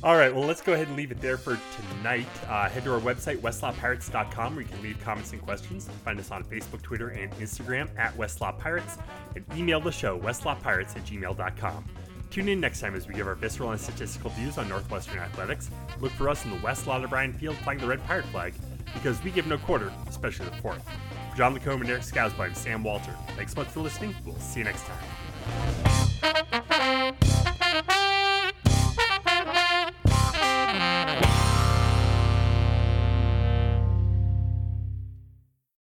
All 0.00 0.16
right, 0.16 0.32
well, 0.32 0.44
let's 0.44 0.60
go 0.60 0.74
ahead 0.74 0.86
and 0.86 0.96
leave 0.96 1.10
it 1.10 1.20
there 1.20 1.36
for 1.36 1.58
tonight. 1.96 2.28
Uh, 2.46 2.68
head 2.68 2.84
to 2.84 2.94
our 2.94 3.00
website, 3.00 3.38
westlotpirates.com, 3.38 4.54
where 4.54 4.62
you 4.62 4.68
can 4.68 4.80
leave 4.80 5.00
comments 5.02 5.32
and 5.32 5.42
questions. 5.42 5.88
Find 6.04 6.20
us 6.20 6.30
on 6.30 6.44
Facebook, 6.44 6.82
Twitter, 6.82 7.08
and 7.08 7.32
Instagram 7.32 7.88
at 7.98 8.16
westlotpirates, 8.16 8.96
and 9.34 9.44
email 9.56 9.80
the 9.80 9.90
show, 9.90 10.16
westlotpirates 10.20 10.94
at 10.96 11.04
gmail.com. 11.04 11.84
Tune 12.30 12.48
in 12.48 12.60
next 12.60 12.80
time 12.80 12.94
as 12.94 13.08
we 13.08 13.14
give 13.14 13.26
our 13.26 13.34
visceral 13.34 13.72
and 13.72 13.80
statistical 13.80 14.30
views 14.30 14.56
on 14.56 14.68
Northwestern 14.68 15.18
athletics. 15.18 15.68
Look 16.00 16.12
for 16.12 16.28
us 16.28 16.44
in 16.44 16.52
the 16.52 16.58
West 16.58 16.86
Lot 16.86 17.02
of 17.02 17.10
Ryan 17.10 17.32
Field 17.32 17.56
flying 17.56 17.80
the 17.80 17.86
red 17.86 18.04
pirate 18.04 18.26
flag, 18.26 18.54
because 18.94 19.20
we 19.24 19.32
give 19.32 19.48
no 19.48 19.58
quarter, 19.58 19.92
especially 20.08 20.46
the 20.46 20.56
fourth. 20.56 20.88
For 21.30 21.36
John 21.36 21.54
Lacombe 21.54 21.80
and 21.80 21.90
Eric 21.90 22.02
Scousby, 22.02 22.38
I'm 22.38 22.54
Sam 22.54 22.84
Walter. 22.84 23.16
Thanks 23.34 23.52
so 23.54 23.62
much 23.62 23.68
for 23.68 23.80
listening. 23.80 24.14
We'll 24.24 24.36
see 24.36 24.60
you 24.60 24.64
next 24.64 24.84
time. 24.84 25.04